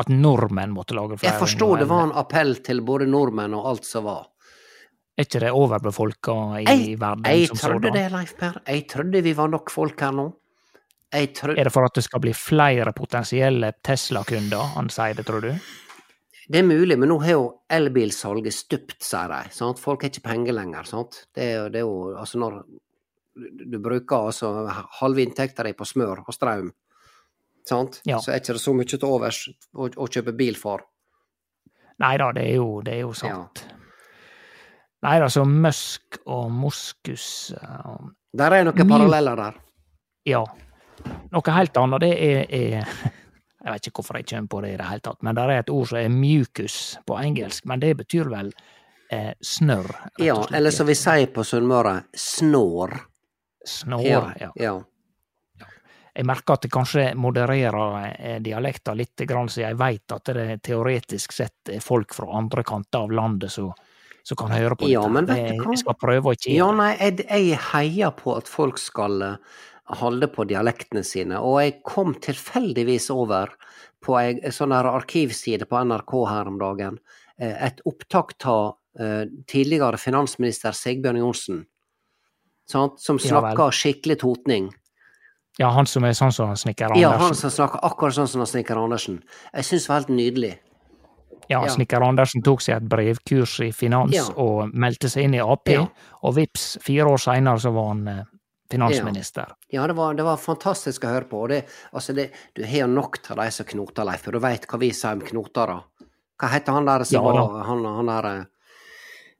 At 0.00 0.08
nordmenn 0.08 0.72
måtte 0.72 0.94
lage 0.96 1.18
flere 1.20 1.32
Jeg 1.34 1.40
forstår 1.42 1.78
det 1.82 1.88
var 1.90 2.06
en 2.08 2.12
appell 2.16 2.54
til 2.64 2.80
både 2.86 3.06
nordmenn 3.10 3.54
og 3.58 3.66
alt 3.74 3.84
som 3.88 4.06
var. 4.08 4.26
Er 5.18 5.26
ikke 5.26 5.40
det 5.42 5.50
overbefolka 5.52 6.36
i 6.62 6.64
Jeg, 6.64 6.94
verden 7.00 7.26
jeg 7.28 7.48
som 7.50 7.58
trodde 7.60 7.90
sådan? 7.90 7.98
det, 7.98 8.12
Leif 8.14 8.34
Per. 8.40 8.60
Jeg 8.66 8.86
trodde 8.88 9.22
vi 9.26 9.32
var 9.36 9.48
nok 9.52 9.70
folk 9.74 10.00
her 10.00 10.12
nå. 10.16 10.26
Jeg 11.12 11.32
trodde 11.34 11.58
Er 11.60 11.64
det 11.68 11.72
for 11.74 11.84
at 11.84 11.94
det 11.98 12.04
skal 12.06 12.20
bli 12.22 12.32
flere 12.32 12.92
potensielle 12.96 13.72
Tesla-kunder, 13.84 14.74
han 14.76 14.88
sier 14.88 15.14
det, 15.18 15.26
tror 15.26 15.40
du? 15.44 15.50
Det 16.50 16.58
er 16.58 16.66
mulig, 16.66 16.96
men 16.98 17.08
nå 17.12 17.18
har 17.22 17.30
jo 17.36 17.42
elbilsalget 17.70 18.54
stupt, 18.54 18.96
sier 19.06 19.28
de. 19.30 19.50
Sant? 19.54 19.78
Folk 19.78 20.02
har 20.02 20.10
ikke 20.10 20.24
penger 20.24 20.52
lenger. 20.56 20.86
Sant? 20.88 21.26
Det 21.34 21.44
er 21.58 21.68
det 21.70 21.82
er 21.82 21.86
jo 21.86 22.14
altså 22.18 22.38
når 22.38 22.62
du- 22.62 22.80
du 23.70 23.78
bruker 23.78 24.16
altså 24.26 24.48
halve 25.00 25.22
inntekta 25.22 25.62
di 25.64 25.72
på 25.72 25.84
smør 25.86 26.24
og 26.26 26.34
strøm, 26.34 26.72
sant? 27.68 28.00
Ja. 28.08 28.18
så 28.22 28.32
er 28.32 28.40
ikke 28.40 28.56
det 28.56 28.62
så 28.62 28.74
mye 28.76 28.88
til 28.88 29.04
overs 29.06 29.42
å, 29.74 29.88
å 29.88 30.08
kjøpe 30.08 30.34
bil 30.36 30.56
for. 30.58 30.86
Nei 32.00 32.16
da, 32.16 32.30
det 32.32 32.46
det 32.84 32.94
er 32.94 33.02
jo 33.02 33.12
sant. 33.12 33.64
Nei 35.04 35.16
da, 35.20 35.28
så 35.32 35.44
Musk 35.48 36.20
og 36.28 36.50
Moskus 36.52 37.52
eh, 37.56 37.94
Der 38.36 38.56
er 38.56 38.66
noen 38.68 38.88
paralleller 38.88 39.36
der. 39.40 39.60
Ja. 40.28 40.42
Noe 41.32 41.54
helt 41.56 41.76
annet, 41.80 42.04
det 42.04 42.12
er, 42.20 42.42
er 42.50 42.90
Jeg 43.64 43.74
vet 43.74 43.86
ikke 43.88 44.00
hvorfor 44.00 44.16
jeg 44.16 44.28
kommer 44.30 44.48
på 44.48 44.60
det 44.64 44.72
i 44.72 44.76
det 44.80 44.88
hele 44.88 45.04
tatt, 45.04 45.18
men 45.20 45.36
det 45.36 45.42
er 45.44 45.58
et 45.60 45.72
ord 45.72 45.88
som 45.90 45.98
er 46.00 46.12
mucus 46.12 46.76
på 47.04 47.16
engelsk, 47.20 47.66
men 47.68 47.82
det 47.82 47.90
betyr 47.98 48.30
vel 48.32 48.48
eh, 49.12 49.34
snørr, 49.44 49.90
Ja, 50.24 50.38
eller 50.56 50.72
som 50.72 50.88
vi 50.88 50.96
sier 50.96 51.28
på 51.34 51.44
Sunnmøre, 51.44 51.98
snår. 52.16 52.96
Snår, 53.68 54.06
Ja, 54.40 54.48
ja. 54.56 54.72
Jeg 56.20 56.26
merker 56.28 56.58
at 56.58 56.66
jeg 56.66 56.72
kanskje 56.74 57.04
modererer 57.16 57.72
dialekten 57.72 58.44
dialekta 58.44 58.92
litt, 58.92 59.22
så 59.48 59.62
jeg 59.62 59.76
veit 59.80 60.12
at 60.12 60.32
det 60.36 60.58
teoretisk 60.66 61.32
sett 61.32 61.70
er 61.72 61.80
folk 61.80 62.12
fra 62.12 62.28
andre 62.36 62.64
kanter 62.66 63.06
av 63.06 63.14
landet 63.16 63.54
som 63.54 63.72
kan 64.36 64.52
høre 64.52 64.76
på 64.76 64.90
Ja, 64.90 65.06
men 65.08 65.28
vet 65.28 65.56
du 65.56 65.64
hva? 65.64 65.74
Jeg 65.74 65.82
skal 65.84 65.96
prøve 66.00 66.30
å 66.32 66.36
ikke 66.36 66.52
Ja, 66.54 66.70
nei, 66.76 66.92
jeg, 66.98 67.24
jeg 67.26 67.60
heier 67.70 68.12
på 68.16 68.34
at 68.36 68.50
folk 68.50 68.80
skal 68.80 69.24
eh, 69.26 69.38
holde 70.00 70.28
på 70.30 70.46
dialektene 70.50 71.02
sine, 71.06 71.40
og 71.40 71.60
jeg 71.64 71.78
kom 71.86 72.14
tilfeldigvis 72.22 73.10
over 73.14 73.54
på 74.04 74.16
ei 74.20 74.52
sånn 74.54 74.72
arkivside 74.76 75.68
på 75.68 75.80
NRK 75.88 76.14
her 76.30 76.52
om 76.52 76.60
dagen, 76.60 77.00
eh, 77.40 77.56
et 77.70 77.82
opptak 77.88 78.36
av 78.48 78.76
eh, 79.00 79.24
tidligere 79.50 80.00
finansminister 80.00 80.76
Sigbjørn 80.76 81.20
Johnsen, 81.24 81.64
som 82.70 83.18
Ja 83.18 83.70
skikkelig 83.74 84.20
totning. 84.22 84.70
Ja, 85.60 85.68
han 85.76 85.86
som 85.86 86.06
er 86.08 86.14
sånn 86.16 86.32
som 86.32 86.54
snekker 86.56 86.94
Ja, 86.96 87.10
han 87.20 87.34
som 87.36 87.52
snakker 87.52 87.82
akkurat 87.84 88.16
sånn 88.16 88.28
som 88.32 88.46
Snekker 88.48 88.78
Andersen. 88.80 89.18
Jeg 89.52 89.66
syns 89.68 89.84
det 89.84 89.90
var 89.92 89.98
helt 90.00 90.12
nydelig. 90.14 90.52
Ja, 91.50 91.58
ja. 91.66 91.68
snekker 91.74 92.00
Andersen 92.06 92.44
tok 92.46 92.62
seg 92.64 92.78
et 92.78 92.88
brevkurs 92.88 93.58
i 93.66 93.72
finans 93.74 94.14
Ja. 94.14 94.24
og 94.40 94.72
meldte 94.72 95.10
seg 95.10 95.26
inn 95.26 95.34
i 95.34 95.40
Ap, 95.42 95.68
Ja. 95.68 95.86
og 96.22 96.34
vips, 96.36 96.78
fire 96.80 97.10
år 97.10 97.18
seinere 97.18 97.60
så 97.60 97.72
var 97.74 97.88
han 97.88 98.08
eh, 98.08 98.24
finansminister. 98.70 99.52
Ja, 99.68 99.86
det 99.86 99.96
var, 99.98 100.14
det 100.14 100.22
var 100.24 100.36
fantastisk 100.36 101.04
å 101.04 101.08
høre 101.08 101.28
på. 101.28 101.46
Det, 101.48 101.64
altså 101.92 102.14
det, 102.14 102.30
du 102.54 102.64
har 102.64 102.86
nok 102.86 103.18
av 103.30 103.36
de 103.42 103.50
som 103.50 103.66
knoter, 103.66 104.04
Leif, 104.04 104.22
for 104.22 104.32
du 104.32 104.38
veit 104.38 104.66
hva 104.66 104.78
vi 104.78 104.92
sier 104.92 105.12
om 105.18 105.20
knotere. 105.20 105.80
Hva 106.40 106.48
heter 106.54 106.72
han 106.72 106.86
der 106.86 107.04
som 107.04 107.24
var 107.24 107.64
han, 107.66 107.84
han 107.84 108.06
der 108.14 108.30
eh, 108.30 108.44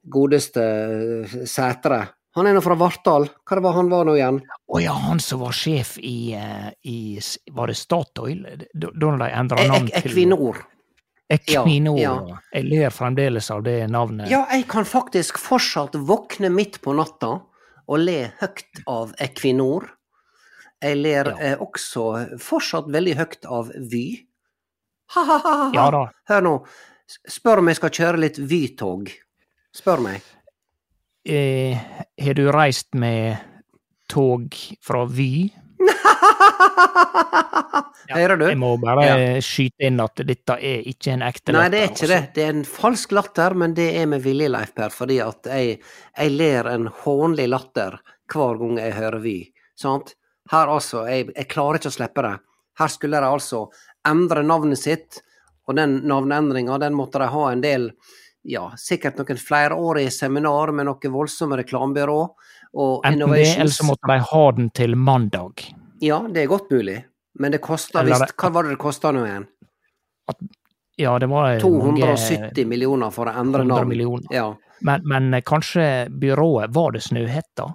godeste 0.04 0.60
eh, 0.60 1.44
Sætre? 1.46 2.08
Han 2.38 2.46
er 2.46 2.54
nå 2.54 2.60
fra 2.62 2.76
Vartdal. 2.78 3.28
Hva 3.48 3.60
var 3.64 3.72
han 3.74 3.88
var 3.90 4.04
nå 4.06 4.14
igjen? 4.14 4.36
Å 4.70 4.80
ja, 4.82 4.92
han 5.08 5.18
som 5.22 5.40
var 5.42 5.52
sjef 5.56 5.96
i, 5.98 6.32
eh, 6.38 6.68
i 6.86 7.18
Var 7.50 7.66
det 7.72 7.74
Statoil? 7.76 8.44
Da 8.72 8.90
de 8.94 9.30
endra 9.30 9.58
E 9.58 9.66
navn 9.68 9.88
til 9.90 9.98
Equinor. 10.12 10.60
Equinor. 11.30 11.98
Ja, 11.98 12.14
ja. 12.28 12.38
Jeg 12.54 12.64
ler 12.70 12.90
fremdeles 12.94 13.50
av 13.50 13.62
det 13.66 13.76
navnet. 13.90 14.30
Ja, 14.30 14.44
jeg 14.50 14.68
kan 14.70 14.84
faktisk 14.86 15.38
fortsatt 15.38 15.94
våkne 15.94 16.50
midt 16.54 16.80
på 16.82 16.94
natta 16.94 17.40
og 17.90 17.98
le 17.98 18.32
høyt 18.40 18.82
av 18.86 19.14
Equinor. 19.18 19.88
Jeg 20.80 20.96
ler 21.02 21.24
Ja. 21.34 21.36
eh, 21.40 21.56
også 21.58 22.38
fortsatt 22.38 22.86
veldig 22.88 23.16
høyt 23.16 23.44
av 23.46 23.70
Vy. 23.90 24.26
Ha-ha-ha! 25.14 25.70
Ja. 25.74 25.90
Hør 26.30 26.42
nå. 26.46 26.54
Spør 27.28 27.58
om 27.58 27.66
jeg 27.68 27.76
skal 27.76 27.90
kjøre 27.90 28.18
litt 28.22 28.38
Vy-tog. 28.38 29.10
Spør 29.74 30.00
meg. 30.00 30.22
Eh, 31.24 31.78
har 32.22 32.34
du 32.34 32.52
reist 32.52 32.94
med 32.94 33.36
tog 34.08 34.56
fra 34.80 35.04
Vy? 35.04 35.50
Hører 38.10 38.36
du? 38.36 38.46
Jeg 38.48 38.58
må 38.58 38.76
bare 38.80 39.40
skyte 39.44 39.84
inn 39.86 40.00
at 40.00 40.22
dette 40.26 40.56
er 40.56 40.86
ikke 40.88 41.12
en 41.14 41.22
ekte 41.26 41.52
Nei, 41.54 41.68
det 41.72 41.80
er 41.80 41.90
ikke 41.92 42.08
det. 42.10 42.20
Det 42.36 42.44
er 42.46 42.54
en 42.54 42.64
falsk 42.66 43.12
latter, 43.12 43.54
men 43.54 43.74
det 43.76 43.90
er 44.00 44.06
med 44.10 44.20
vilje, 44.24 44.48
Leif 44.50 44.72
Per, 44.76 44.90
fordi 44.94 45.18
at 45.24 45.46
jeg, 45.52 45.78
jeg 46.16 46.34
ler 46.34 46.64
en 46.72 46.88
hånlig 47.04 47.48
latter 47.52 47.92
hver 48.30 48.54
gang 48.62 48.78
jeg 48.80 48.96
hører 48.96 49.20
Vy. 49.24 49.38
Sant? 49.78 50.14
Her 50.50 50.66
altså, 50.72 51.04
jeg, 51.10 51.20
jeg 51.36 51.50
klarer 51.52 51.78
ikke 51.78 51.92
å 51.92 51.98
slippe 51.98 52.20
det. 52.26 52.36
Her 52.80 52.90
skulle 52.90 53.20
de 53.20 53.28
altså 53.28 53.66
endre 54.08 54.42
navnet 54.46 54.80
sitt, 54.80 55.20
og 55.68 55.76
den 55.76 56.00
navneendringa 56.08 56.80
den 56.82 56.96
måtte 56.96 57.20
de 57.22 57.28
ha 57.30 57.44
en 57.52 57.62
del 57.62 57.90
ja, 58.42 58.70
sikkert 58.78 59.18
noen 59.20 59.38
flerårige 59.40 60.10
seminar 60.14 60.72
med 60.72 60.88
noe 60.88 61.12
voldsomme 61.12 61.58
reklamebyrå. 61.60 62.20
Enten 63.04 63.34
det, 63.34 63.44
eller 63.56 63.74
så 63.74 63.86
måtte 63.88 64.08
de 64.08 64.18
ha 64.30 64.44
den 64.56 64.70
til 64.70 64.96
mandag. 64.96 65.66
Ja, 66.00 66.22
det 66.28 66.44
er 66.44 66.52
godt 66.52 66.70
mulig. 66.70 67.02
Men 67.40 67.52
det 67.52 67.60
kosta 67.62 68.02
visst 68.04 68.34
Hva 68.36 68.50
var 68.50 68.66
det 68.66 68.74
det 68.74 68.80
kosta 68.80 69.12
nå 69.14 69.22
igjen? 69.26 69.46
Ja, 71.00 71.18
det 71.18 71.28
var 71.30 71.60
mange 71.62 72.06
270 72.16 72.66
millioner 72.68 73.12
for 73.14 73.30
å 73.30 73.34
endre 73.40 73.64
navn. 73.64 74.26
Ja. 74.34 74.50
Men, 74.84 75.04
men 75.08 75.34
eh, 75.34 75.42
kanskje 75.44 76.08
byrået 76.10 76.72
Var 76.74 76.92
det 76.96 77.02
Snøhetta? 77.04 77.66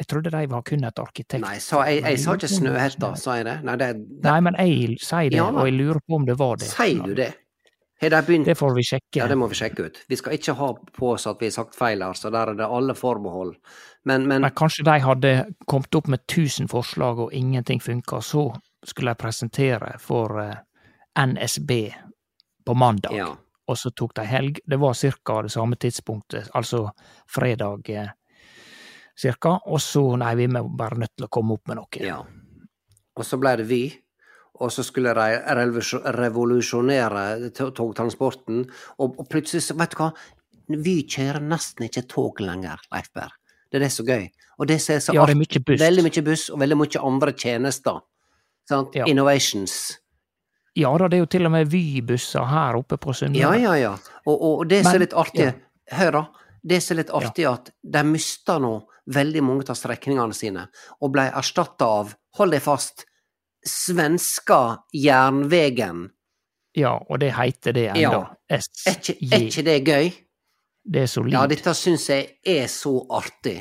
Jeg 0.00 0.08
trodde 0.10 0.30
de 0.32 0.46
var 0.48 0.62
kun 0.66 0.84
et 0.88 0.98
arkitekt... 0.98 1.42
Nei, 1.44 1.58
sa, 1.60 1.82
jeg, 1.86 2.00
jeg 2.06 2.20
sa 2.22 2.34
ikke 2.38 2.48
Snøhetta, 2.48 3.10
sa 3.20 3.34
jeg 3.36 3.44
det? 3.46 3.56
Nei, 3.68 3.74
det, 3.76 3.88
det 4.00 4.24
Nei, 4.24 4.38
men 4.46 4.56
jeg 4.56 4.96
sier 5.04 5.28
det, 5.28 5.36
Ja, 5.36 5.50
og 5.52 5.68
jeg 5.68 5.76
lurer 5.76 6.00
på 6.00 6.16
om 6.16 6.24
det 6.28 6.38
var 6.40 6.60
det. 6.62 6.70
Sier 6.72 7.02
du 7.04 7.12
det? 7.18 7.28
Begynt 8.00 8.46
Det 8.46 8.54
får 8.56 8.74
vi 8.74 8.82
sjekke. 8.82 9.18
Ja, 9.18 9.26
det 9.28 9.36
må 9.36 9.46
vi 9.46 9.54
sjekke 9.58 9.84
ut. 9.84 9.98
Vi 10.08 10.16
skal 10.16 10.32
ikke 10.32 10.54
ha 10.56 10.70
på 10.96 11.10
oss 11.12 11.26
at 11.28 11.40
vi 11.40 11.50
har 11.50 11.52
sagt 11.52 11.76
feil 11.76 12.00
her, 12.02 12.16
så 12.16 12.30
der 12.32 12.54
er 12.54 12.56
det 12.56 12.64
alle 12.64 12.94
forbehold. 12.96 13.56
Men, 14.08 14.26
men 14.28 14.40
Men 14.40 14.54
kanskje 14.56 14.84
de 14.88 14.96
hadde 15.04 15.32
kommet 15.66 15.94
opp 15.94 16.08
med 16.08 16.20
1000 16.24 16.68
forslag 16.68 17.18
og 17.18 17.32
ingenting 17.32 17.80
funka, 17.80 18.20
så 18.20 18.54
skulle 18.84 19.12
de 19.12 19.20
presentere 19.20 19.98
for 20.00 20.40
eh, 20.40 20.56
NSB 21.26 21.70
på 22.64 22.74
mandag. 22.74 23.12
Ja. 23.16 23.36
Og 23.68 23.78
så 23.78 23.90
tok 23.90 24.14
de 24.16 24.24
helg. 24.24 24.58
Det 24.64 24.80
var 24.80 24.94
ca. 24.94 25.42
det 25.42 25.52
samme 25.52 25.76
tidspunktet, 25.76 26.48
altså 26.54 26.90
fredag 27.28 27.84
ca. 27.86 28.08
cirka. 29.20 29.58
Og 29.66 29.80
så 29.80 30.16
nei, 30.16 30.34
vi 30.34 30.44
er 30.44 30.76
bare 30.78 30.98
nødt 30.98 31.16
til 31.16 31.28
å 31.28 31.28
komme 31.28 31.54
opp 31.54 31.68
med 31.68 31.76
noe. 31.76 32.00
Ja. 32.00 32.22
Og 33.16 33.26
så 33.26 33.36
ble 33.36 33.56
det 33.60 33.68
Vy. 33.68 33.82
Og 34.60 34.72
så 34.74 34.84
skulle 34.84 35.14
de 35.16 35.38
revolusjonere 36.18 37.50
togtransporten. 37.54 38.64
Og, 39.00 39.22
plutselig, 39.30 39.76
vet 39.78 39.94
du 39.94 40.02
hva? 40.02 40.10
Vy 40.70 41.00
kjører 41.10 41.42
nesten 41.42 41.88
ikke 41.88 42.04
tog 42.10 42.42
lenger, 42.44 42.82
Leif 42.92 43.08
Berr. 43.14 43.32
Det 43.70 43.78
er 43.78 43.86
det 43.86 43.92
som 43.94 44.06
er 44.06 44.18
gøy. 44.18 44.28
Og 44.60 44.68
det 44.68 44.76
som 44.82 44.94
er 44.94 45.00
så 45.00 45.14
Ja, 45.14 45.24
buss. 45.26 45.80
Veldig 45.80 46.04
mye 46.04 46.22
buss, 46.26 46.48
og 46.50 46.60
veldig 46.60 46.76
mye 46.76 47.02
andre 47.06 47.32
tjenester. 47.32 48.02
Sant? 48.68 48.94
Ja. 48.94 49.06
Innovations. 49.06 49.96
Ja 50.78 50.92
da, 50.98 51.08
det 51.10 51.18
er 51.18 51.24
jo 51.24 51.30
til 51.30 51.48
og 51.48 51.54
med 51.54 51.70
Vy-busser 51.70 52.46
her 52.46 52.78
oppe 52.78 52.98
på 53.00 53.14
Sunnmøre. 53.16 53.58
Ja, 53.58 53.74
ja, 53.74 53.74
ja. 53.78 54.20
Og, 54.26 54.36
og, 54.36 54.68
det 54.70 54.84
som 54.84 54.94
er 54.94 55.04
litt 55.04 55.16
artig, 55.18 55.48
ja. 55.48 55.96
hør 55.98 56.18
da, 56.18 56.22
det 56.62 56.78
som 56.84 56.94
er 56.94 57.00
litt 57.02 57.12
artig 57.20 57.46
ja. 57.46 57.56
at 57.58 57.72
de 57.82 58.02
mista 58.06 58.58
nå 58.62 58.76
veldig 59.10 59.42
mange 59.42 59.66
av 59.72 59.78
strekningene 59.78 60.36
sine, 60.36 60.68
og 61.02 61.14
ble 61.14 61.26
erstatta 61.40 61.88
av, 62.00 62.12
hold 62.38 62.54
deg 62.54 62.62
fast, 62.62 63.08
svenska 63.66 64.78
jernvegen. 64.92 66.08
Ja, 66.72 67.06
og 67.08 67.18
det 67.18 67.32
heter 67.34 67.72
det 67.72 67.86
ennå. 67.88 68.00
Ja. 68.48 68.58
SJ. 68.58 69.16
er 69.32 69.46
ikke 69.46 69.64
det 69.66 69.78
gøy? 69.86 70.12
Det 70.84 71.02
er 71.02 71.10
solid. 71.10 71.34
Ja, 71.34 71.46
dette 71.50 71.74
syns 71.76 72.06
jeg 72.10 72.28
er 72.46 72.68
så 72.70 72.94
artig. 73.12 73.58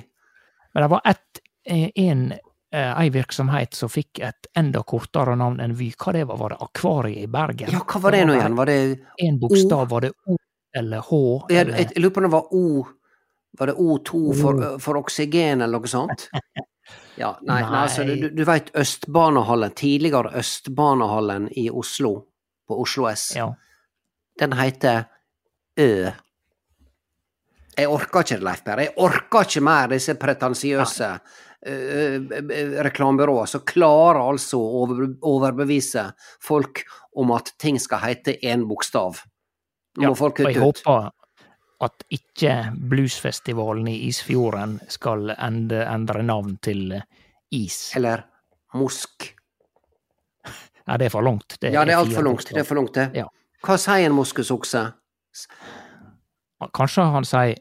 Men 0.73 0.85
det 0.85 0.89
var 0.93 1.01
ett, 1.05 1.41
eh, 1.65 1.89
en, 1.95 2.31
eh, 2.71 3.01
ei 3.01 3.09
virksomhet 3.09 3.73
som 3.73 3.89
fikk 3.89 4.19
et 4.19 4.47
enda 4.57 4.83
kortere 4.83 5.35
navn 5.35 5.59
enn 5.59 5.75
Vy. 5.75 5.91
Hva 5.97 6.13
det 6.13 6.27
var? 6.27 6.37
Var 6.37 6.49
det 6.49 6.61
Akvariet 6.61 7.23
i 7.23 7.27
Bergen? 7.27 7.73
Ja, 7.73 7.79
hva 7.79 8.01
var 8.01 8.11
det 8.11 8.25
nå 8.25 8.37
igjen? 8.37 8.55
Var 8.55 8.65
det 8.65 8.99
En 9.17 9.39
bokstav, 9.39 9.89
var 9.89 10.01
det 10.01 10.11
O 10.27 10.37
eller 10.77 11.01
H? 11.01 11.45
Eller? 11.49 11.77
jeg, 11.77 11.91
jeg 11.95 12.01
lurer 12.03 12.13
på 12.13 12.21
om 12.21 12.23
det 12.23 12.31
var 12.31 12.53
O 12.53 12.87
Var 13.59 13.67
det 13.67 13.75
O2 13.81 14.19
for, 14.37 14.79
for 14.79 14.99
oksygen, 14.99 15.61
eller 15.61 15.79
noe 15.79 15.89
sånt? 15.89 16.27
Ja, 17.19 17.33
nei, 17.41 17.61
nei. 17.61 17.69
Nei. 17.71 17.81
altså, 17.83 18.03
du, 18.07 18.29
du- 18.29 18.45
veit 18.47 18.69
Østbanehallen, 18.79 19.71
tidligere 19.75 20.31
Østbanehallen 20.39 21.49
i 21.57 21.69
Oslo, 21.69 22.13
på 22.67 22.77
Oslo 22.81 23.07
S, 23.11 23.33
Ja. 23.35 23.49
den 24.39 24.51
heter 24.55 25.05
Ø. 25.79 26.11
Jeg 27.77 27.87
orker 27.87 28.19
ikke 28.23 28.35
det, 28.39 28.43
Leif 28.43 28.63
Berr. 28.63 28.79
Jeg 28.83 28.93
orker 28.97 29.45
ikke 29.45 29.61
mer 29.63 29.87
disse 29.87 30.15
pretensiøse 30.19 31.19
reklamebyråer 32.83 33.45
som 33.51 33.61
klarer 33.67 34.19
altså 34.23 34.59
å 34.59 34.81
over, 34.83 35.05
overbevise 35.27 36.09
folk 36.43 36.83
om 37.19 37.31
at 37.35 37.53
ting 37.59 37.79
skal 37.81 37.99
hete 38.03 38.37
én 38.43 38.65
bokstav. 38.69 39.21
Nå 39.97 40.03
Ja, 40.03 40.09
må 40.11 40.15
folk 40.17 40.39
jeg 40.39 40.55
kutte 40.55 40.69
ut. 40.69 41.13
At 41.81 42.03
ikke 42.11 42.53
bluesfestivalen 42.91 43.87
i 43.87 43.95
Isfjorden 44.09 44.79
skal 44.91 45.31
endre, 45.37 45.85
endre 45.87 46.23
navn 46.27 46.57
til 46.63 46.91
eh, 46.97 47.05
Is. 47.55 47.95
Eller 47.95 48.25
Mosk. 48.75 49.29
Nei, 50.87 50.97
det 50.97 51.07
er 51.07 51.13
for 51.13 51.25
langt. 51.25 51.55
Ja, 51.63 51.85
det 51.85 51.93
er 51.95 52.01
altfor 52.01 52.25
langt. 52.27 52.51
Det 52.51 52.61
er 52.61 52.67
for 52.67 52.77
langt, 52.81 52.93
det. 52.97 53.07
Ja. 53.17 53.25
Hva 53.65 53.77
sier 53.79 54.05
en 54.09 54.15
moskusokse? 54.17 54.83
Kanskje 56.75 57.05
han 57.13 57.27
sier 57.27 57.57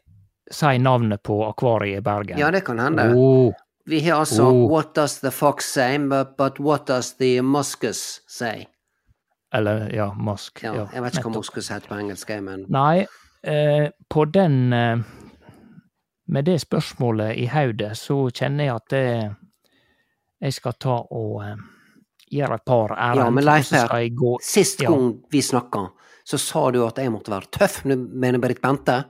sier 0.50 0.80
navnet 0.80 1.22
på 1.22 1.42
akvariet 1.44 2.00
i 2.00 2.04
Bergen. 2.04 2.38
Ja, 2.40 2.50
det 2.50 2.64
kan 2.66 2.78
hende. 2.80 3.10
Oh, 3.14 3.52
Vi 3.88 4.00
har 4.04 4.20
altså 4.20 4.44
Oh. 4.48 4.66
What 4.70 4.94
does 4.94 5.20
the 5.20 5.30
fox 5.30 5.64
say, 5.72 5.98
but, 5.98 6.36
but 6.36 6.58
what 6.60 6.86
does 6.86 7.14
the 7.16 7.40
muskus 7.42 8.20
say? 8.26 8.66
eller 9.54 9.88
ja, 9.94 10.12
Musk. 10.14 10.62
Ja, 10.62 10.74
Ja, 10.74 10.86
jeg 10.92 11.02
vet 11.02 11.14
ikke 11.14 11.22
hva 11.22 11.30
nettopp. 11.30 11.36
muskus 11.40 11.68
heter 11.72 11.88
på 11.88 11.96
engelsk, 11.96 12.28
men 12.44 12.66
Nei, 12.68 13.06
på 14.08 14.24
den 14.32 14.72
eh, 14.72 14.98
Med 16.28 16.44
det 16.44 16.58
spørsmålet 16.60 17.36
i 17.40 17.46
hodet, 17.48 17.94
så 17.96 18.28
kjenner 18.30 18.64
jeg 18.66 18.74
at 18.74 18.88
det, 18.92 19.30
jeg 20.44 20.52
skal 20.52 20.74
ta 20.76 20.96
og 21.10 21.38
eh, 21.44 21.54
gjøre 22.36 22.58
et 22.58 22.64
par 22.68 22.92
ærend. 22.92 23.22
Ja, 23.22 23.30
men 23.32 23.44
Leif 23.48 23.70
her, 23.72 23.88
jeg 24.02 24.12
gå 24.18 24.34
sist 24.44 24.82
Ja. 24.82 24.90
gang 24.90 25.14
vi 25.32 25.40
snakka, 25.40 25.86
så 26.28 26.36
sa 26.38 26.70
du 26.70 26.82
at 26.84 26.98
jeg 27.00 27.10
måtte 27.14 27.32
være 27.32 27.48
tøff 27.50 27.78
med 27.88 28.40
Berit 28.42 28.60
Bente. 28.60 29.04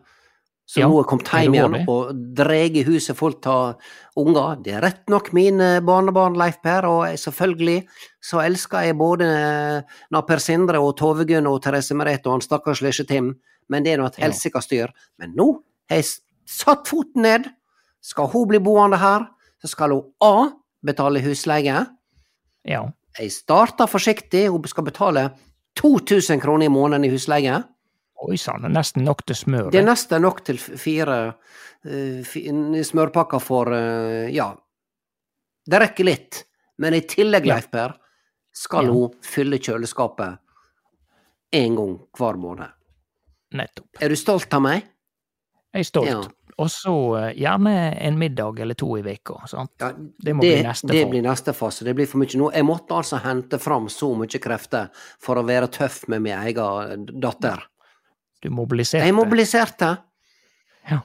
Så 0.69 0.81
Ja, 0.83 0.87
nå 0.87 0.99
er 0.99 1.03
jeg 1.03 1.09
kommet 1.09 1.29
hjem 1.33 1.55
igjen 1.57 1.89
og 1.89 2.11
dreg 2.37 2.77
i 2.77 2.83
huset 2.85 3.17
fullt 3.17 3.47
av 3.49 3.79
unger. 4.21 4.59
Det 4.63 4.75
er 4.77 4.83
rett 4.85 5.09
nok 5.09 5.33
mine 5.33 5.81
barnebarn, 5.83 6.37
Leif 6.37 6.61
Per, 6.63 6.85
og 6.87 7.07
jeg- 7.09 7.19
selvfølgelig 7.19 7.87
så 8.21 8.45
elsker 8.45 8.85
jeg 8.85 8.99
både 8.99 9.25
eh, 9.25 9.83
Naper 10.13 10.39
Sindre 10.39 10.79
og 10.79 10.95
Tove 10.97 11.25
Gunn 11.27 11.47
og 11.49 11.63
Therese 11.63 11.95
Merete 11.97 12.27
og 12.29 12.33
han 12.37 12.41
stakkars 12.47 12.83
lille 12.83 13.07
Tim, 13.09 13.35
men 13.69 13.85
det 13.85 13.93
er 13.95 13.99
nå 14.03 14.07
et 14.09 14.17
helsika 14.23 14.61
styr. 14.65 14.93
Men 15.19 15.35
nå 15.37 15.49
har 15.91 16.01
jeg 16.01 16.07
satt 16.49 16.89
foten 16.89 17.23
ned. 17.23 17.49
Skal 18.01 18.29
hun 18.33 18.47
bli 18.49 18.59
boende 18.63 18.97
her, 19.01 19.27
så 19.61 19.69
skal 19.73 19.91
hun 19.93 20.13
A. 20.25 20.51
betale 20.85 21.21
husleie. 21.25 21.87
Ja. 22.65 22.83
Jeg 23.19 23.33
starter 23.35 23.87
forsiktig, 23.91 24.47
hun 24.53 24.63
skal 24.71 24.85
betale 24.87 25.25
2000 25.81 26.41
kroner 26.43 26.67
i 26.67 26.73
måneden 26.73 27.05
i 27.05 27.11
husleie. 27.13 27.57
Oi 28.19 28.37
sann, 28.39 28.65
nesten 28.75 29.05
nok 29.07 29.25
til 29.27 29.37
smør. 29.39 29.71
Det 29.71 29.79
er 29.83 29.87
nesten 29.87 30.23
nok 30.23 30.41
til 30.47 30.59
fire 30.59 31.19
uh, 31.87 32.83
smørpakker 32.83 33.43
for 33.43 33.71
uh, 33.75 34.27
ja. 34.35 34.49
Det 35.69 35.81
rekker 35.83 36.07
litt. 36.09 36.45
Men 36.79 36.95
i 36.95 37.03
tillegg, 37.07 37.47
Ja. 37.47 37.55
Leif 37.59 37.71
Per, 37.71 37.95
skal 38.55 38.87
Ja. 38.89 38.93
hun 38.95 39.15
fylle 39.23 39.59
kjøleskapet 39.59 40.39
én 41.55 41.75
gang 41.77 41.99
hver 42.19 42.37
måned. 42.39 42.71
Nettopp. 43.57 43.89
Er 44.03 44.09
du 44.13 44.17
stolt 44.17 44.53
av 44.55 44.61
meg? 44.65 44.85
Jeg 45.73 45.81
er 45.85 45.89
stolt. 45.89 46.09
Ja. 46.11 46.21
Og 46.59 46.71
så 46.75 46.93
eh, 47.21 47.29
gjerne 47.39 47.73
en 48.03 48.17
middag 48.19 48.59
eller 48.65 48.75
to 48.75 48.89
i 48.99 49.03
veka. 49.07 49.37
sant? 49.47 49.71
Ja, 49.81 49.93
Det 49.95 50.35
må 50.35 50.43
det, 50.43 50.57
bli 50.57 50.67
neste 50.67 50.89
det 50.91 51.03
fase. 51.05 51.11
blir 51.13 51.23
neste 51.23 51.55
fase. 51.55 51.85
Det 51.87 51.95
blir 51.95 52.09
for 52.11 52.19
mye 52.19 52.41
nå. 52.41 52.49
Jeg 52.57 52.67
måtte 52.67 52.97
altså 52.99 53.21
hente 53.23 53.61
fram 53.63 53.87
så 53.93 54.11
mye 54.19 54.41
krefter 54.43 54.89
for 55.23 55.39
å 55.39 55.45
være 55.47 55.71
tøff 55.71 56.03
med 56.09 56.25
min 56.27 56.35
egen 56.49 57.07
datter. 57.23 57.63
Du 58.43 58.51
mobiliserte. 58.51 59.07
Jeg 59.07 59.15
mobiliserte. 59.15 59.93
Ja. 60.91 61.01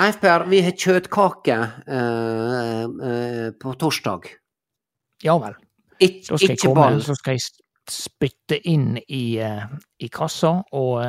Leif 0.00 0.18
Per, 0.20 0.46
vi 0.48 0.62
har 0.64 0.72
kjøttkake 0.72 1.58
uh, 1.88 2.84
uh, 2.88 3.48
på 3.60 3.74
torsdag. 3.80 4.30
Ja 5.22 5.36
vel. 5.40 5.54
Ik 6.02 6.22
Da 6.26 6.38
skal 6.38 6.54
jeg 6.56 6.58
komme, 6.64 6.80
ball. 6.80 7.02
så 7.04 7.14
skal 7.14 7.36
jeg 7.36 7.44
spytte 7.90 8.58
inn 8.68 8.98
i, 9.08 9.38
eh, 9.38 9.64
i 10.00 10.08
kassa 10.08 10.62
og 10.72 11.02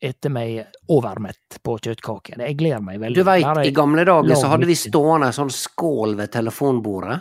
etter 0.00 0.32
meg 0.32 0.62
overmett 0.88 1.58
på 1.62 1.74
kjøttkake. 1.78 2.38
Jeg 2.38 2.56
gleder 2.56 2.80
meg 2.80 3.00
veldig. 3.02 3.14
Du 3.20 3.24
veit, 3.26 3.66
i 3.66 3.72
gamle 3.76 4.04
dager 4.08 4.34
så 4.38 4.48
hadde 4.48 4.66
vi 4.66 4.74
stående 4.78 5.28
en 5.28 5.36
sånn 5.36 5.52
skål 5.52 6.16
ved 6.16 6.32
telefonbordet. 6.32 7.20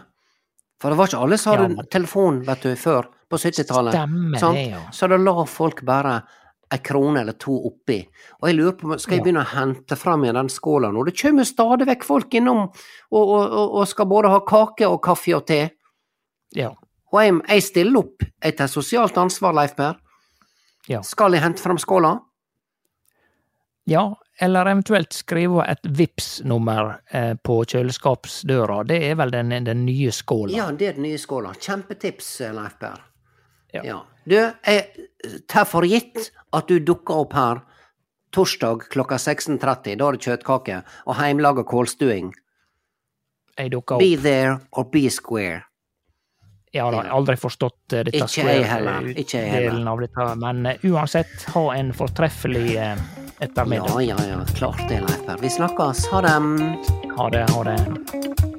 For 0.80 0.90
det 0.94 0.98
var 0.98 1.08
ikke 1.08 1.24
alle 1.26 1.38
som 1.38 1.52
hadde 1.54 1.64
Ja, 1.70 1.76
men- 1.76 1.86
telefon, 1.92 2.44
vet 2.46 2.62
du, 2.62 2.76
før, 2.76 3.08
på 3.30 3.38
70-tallet. 3.38 3.92
Stemmer 3.94 4.40
det, 4.54 4.70
ja. 4.72 4.80
Så 4.92 5.10
da 5.10 5.18
la 5.18 5.44
folk 5.44 5.84
bare 5.84 6.24
ei 6.72 6.78
krone 6.78 7.20
eller 7.20 7.34
to 7.34 7.52
oppi. 7.68 8.08
Og 8.42 8.48
jeg 8.48 8.56
lurer 8.56 8.78
på, 8.78 9.00
skal 9.02 9.18
jeg 9.18 9.24
begynne 9.26 9.44
å 9.44 9.56
hente 9.58 9.98
fram 9.98 10.24
igjen 10.24 10.36
den 10.36 10.48
skåla 10.54 10.92
nå? 10.94 11.04
Det 11.04 11.18
kommer 11.20 11.44
stadig 11.44 11.86
vekk 11.90 12.04
folk 12.06 12.30
innom 12.34 12.60
og, 12.70 12.72
og, 13.12 13.52
og, 13.52 13.76
og 13.82 13.88
skal 13.88 14.06
både 14.06 14.30
ha 14.30 14.40
kake 14.40 14.88
og 14.88 15.02
kaffe 15.04 15.36
og 15.36 15.46
te. 15.50 15.72
Ja. 16.56 16.72
Og 17.12 17.20
jeg, 17.24 17.36
jeg 17.50 17.66
stiller 17.66 18.00
opp. 18.04 18.26
Jeg 18.44 18.56
tar 18.58 18.70
sosialt 18.70 19.18
ansvar, 19.18 19.56
Leif 19.58 19.76
Per. 19.78 19.98
Ja. 20.90 21.02
Skal 21.06 21.34
jeg 21.38 21.44
hente 21.46 21.62
fram 21.62 21.80
skåla? 21.82 22.18
ja. 23.90 24.08
Eller 24.42 24.70
eventuelt 24.72 25.12
skrive 25.12 25.66
et 25.68 25.84
vips 25.84 26.28
nummer 26.48 26.94
eh, 27.12 27.34
på 27.44 27.58
kjøleskapsdøra. 27.68 28.86
Det 28.88 29.00
er 29.10 29.18
vel 29.20 29.34
den, 29.34 29.52
den 29.66 29.82
nye 29.84 30.14
skåla. 30.16 30.54
Ja, 30.56 30.70
det 30.72 30.88
er 30.88 30.94
den 30.96 31.04
nye 31.10 31.20
skåla. 31.20 31.52
Kjempetips, 31.60 32.30
Leif 32.56 32.78
Per. 32.80 33.02
Ja. 33.76 33.98
Du, 34.24 34.38
jeg 34.40 35.44
tar 35.52 35.68
for 35.68 35.84
gitt 35.84 36.30
at 36.56 36.72
du 36.72 36.80
dukker 36.80 37.26
opp 37.26 37.36
her 37.36 37.60
torsdag 38.32 38.88
klokka 38.94 39.20
16.30. 39.20 39.98
Da 40.00 40.08
er 40.08 40.16
det 40.16 40.24
kjøttkake 40.24 40.80
og 41.04 41.20
heimelaga 41.20 41.68
kålstuing. 41.68 42.32
Jeg 43.60 43.74
dukker 43.76 44.00
Be 44.00 44.14
there 44.16 44.60
or 44.72 44.88
be 44.88 45.10
square. 45.12 45.66
Jeg 46.72 46.84
har 46.86 47.08
aldri 47.10 47.34
forstått 47.40 47.94
eh, 47.94 48.04
dette 48.06 48.22
Ikke 48.26 48.46
jeg 48.46 48.68
heller. 48.70 49.08
Ikke 49.18 49.42
jeg 49.42 49.50
heller. 49.50 49.72
delen 49.72 49.90
av 49.90 50.04
dette, 50.04 50.28
men 50.44 50.66
eh, 50.70 50.86
uansett, 50.92 51.34
ha 51.56 51.64
en 51.74 51.90
fortreffelig 51.98 52.76
eh, 52.78 53.02
ettermiddag. 53.40 53.98
Ja, 54.06 54.20
ja, 54.20 54.30
ja. 54.36 54.46
Klart 54.54 54.86
det, 54.90 55.02
Leif 55.08 55.26
Per. 55.26 55.42
Vi 55.42 55.50
snakkes. 55.58 56.06
Ha 56.14 56.22
det. 56.28 56.38
Ha 57.18 57.30
det, 57.34 57.46
ha 57.56 57.68
det. 57.72 58.59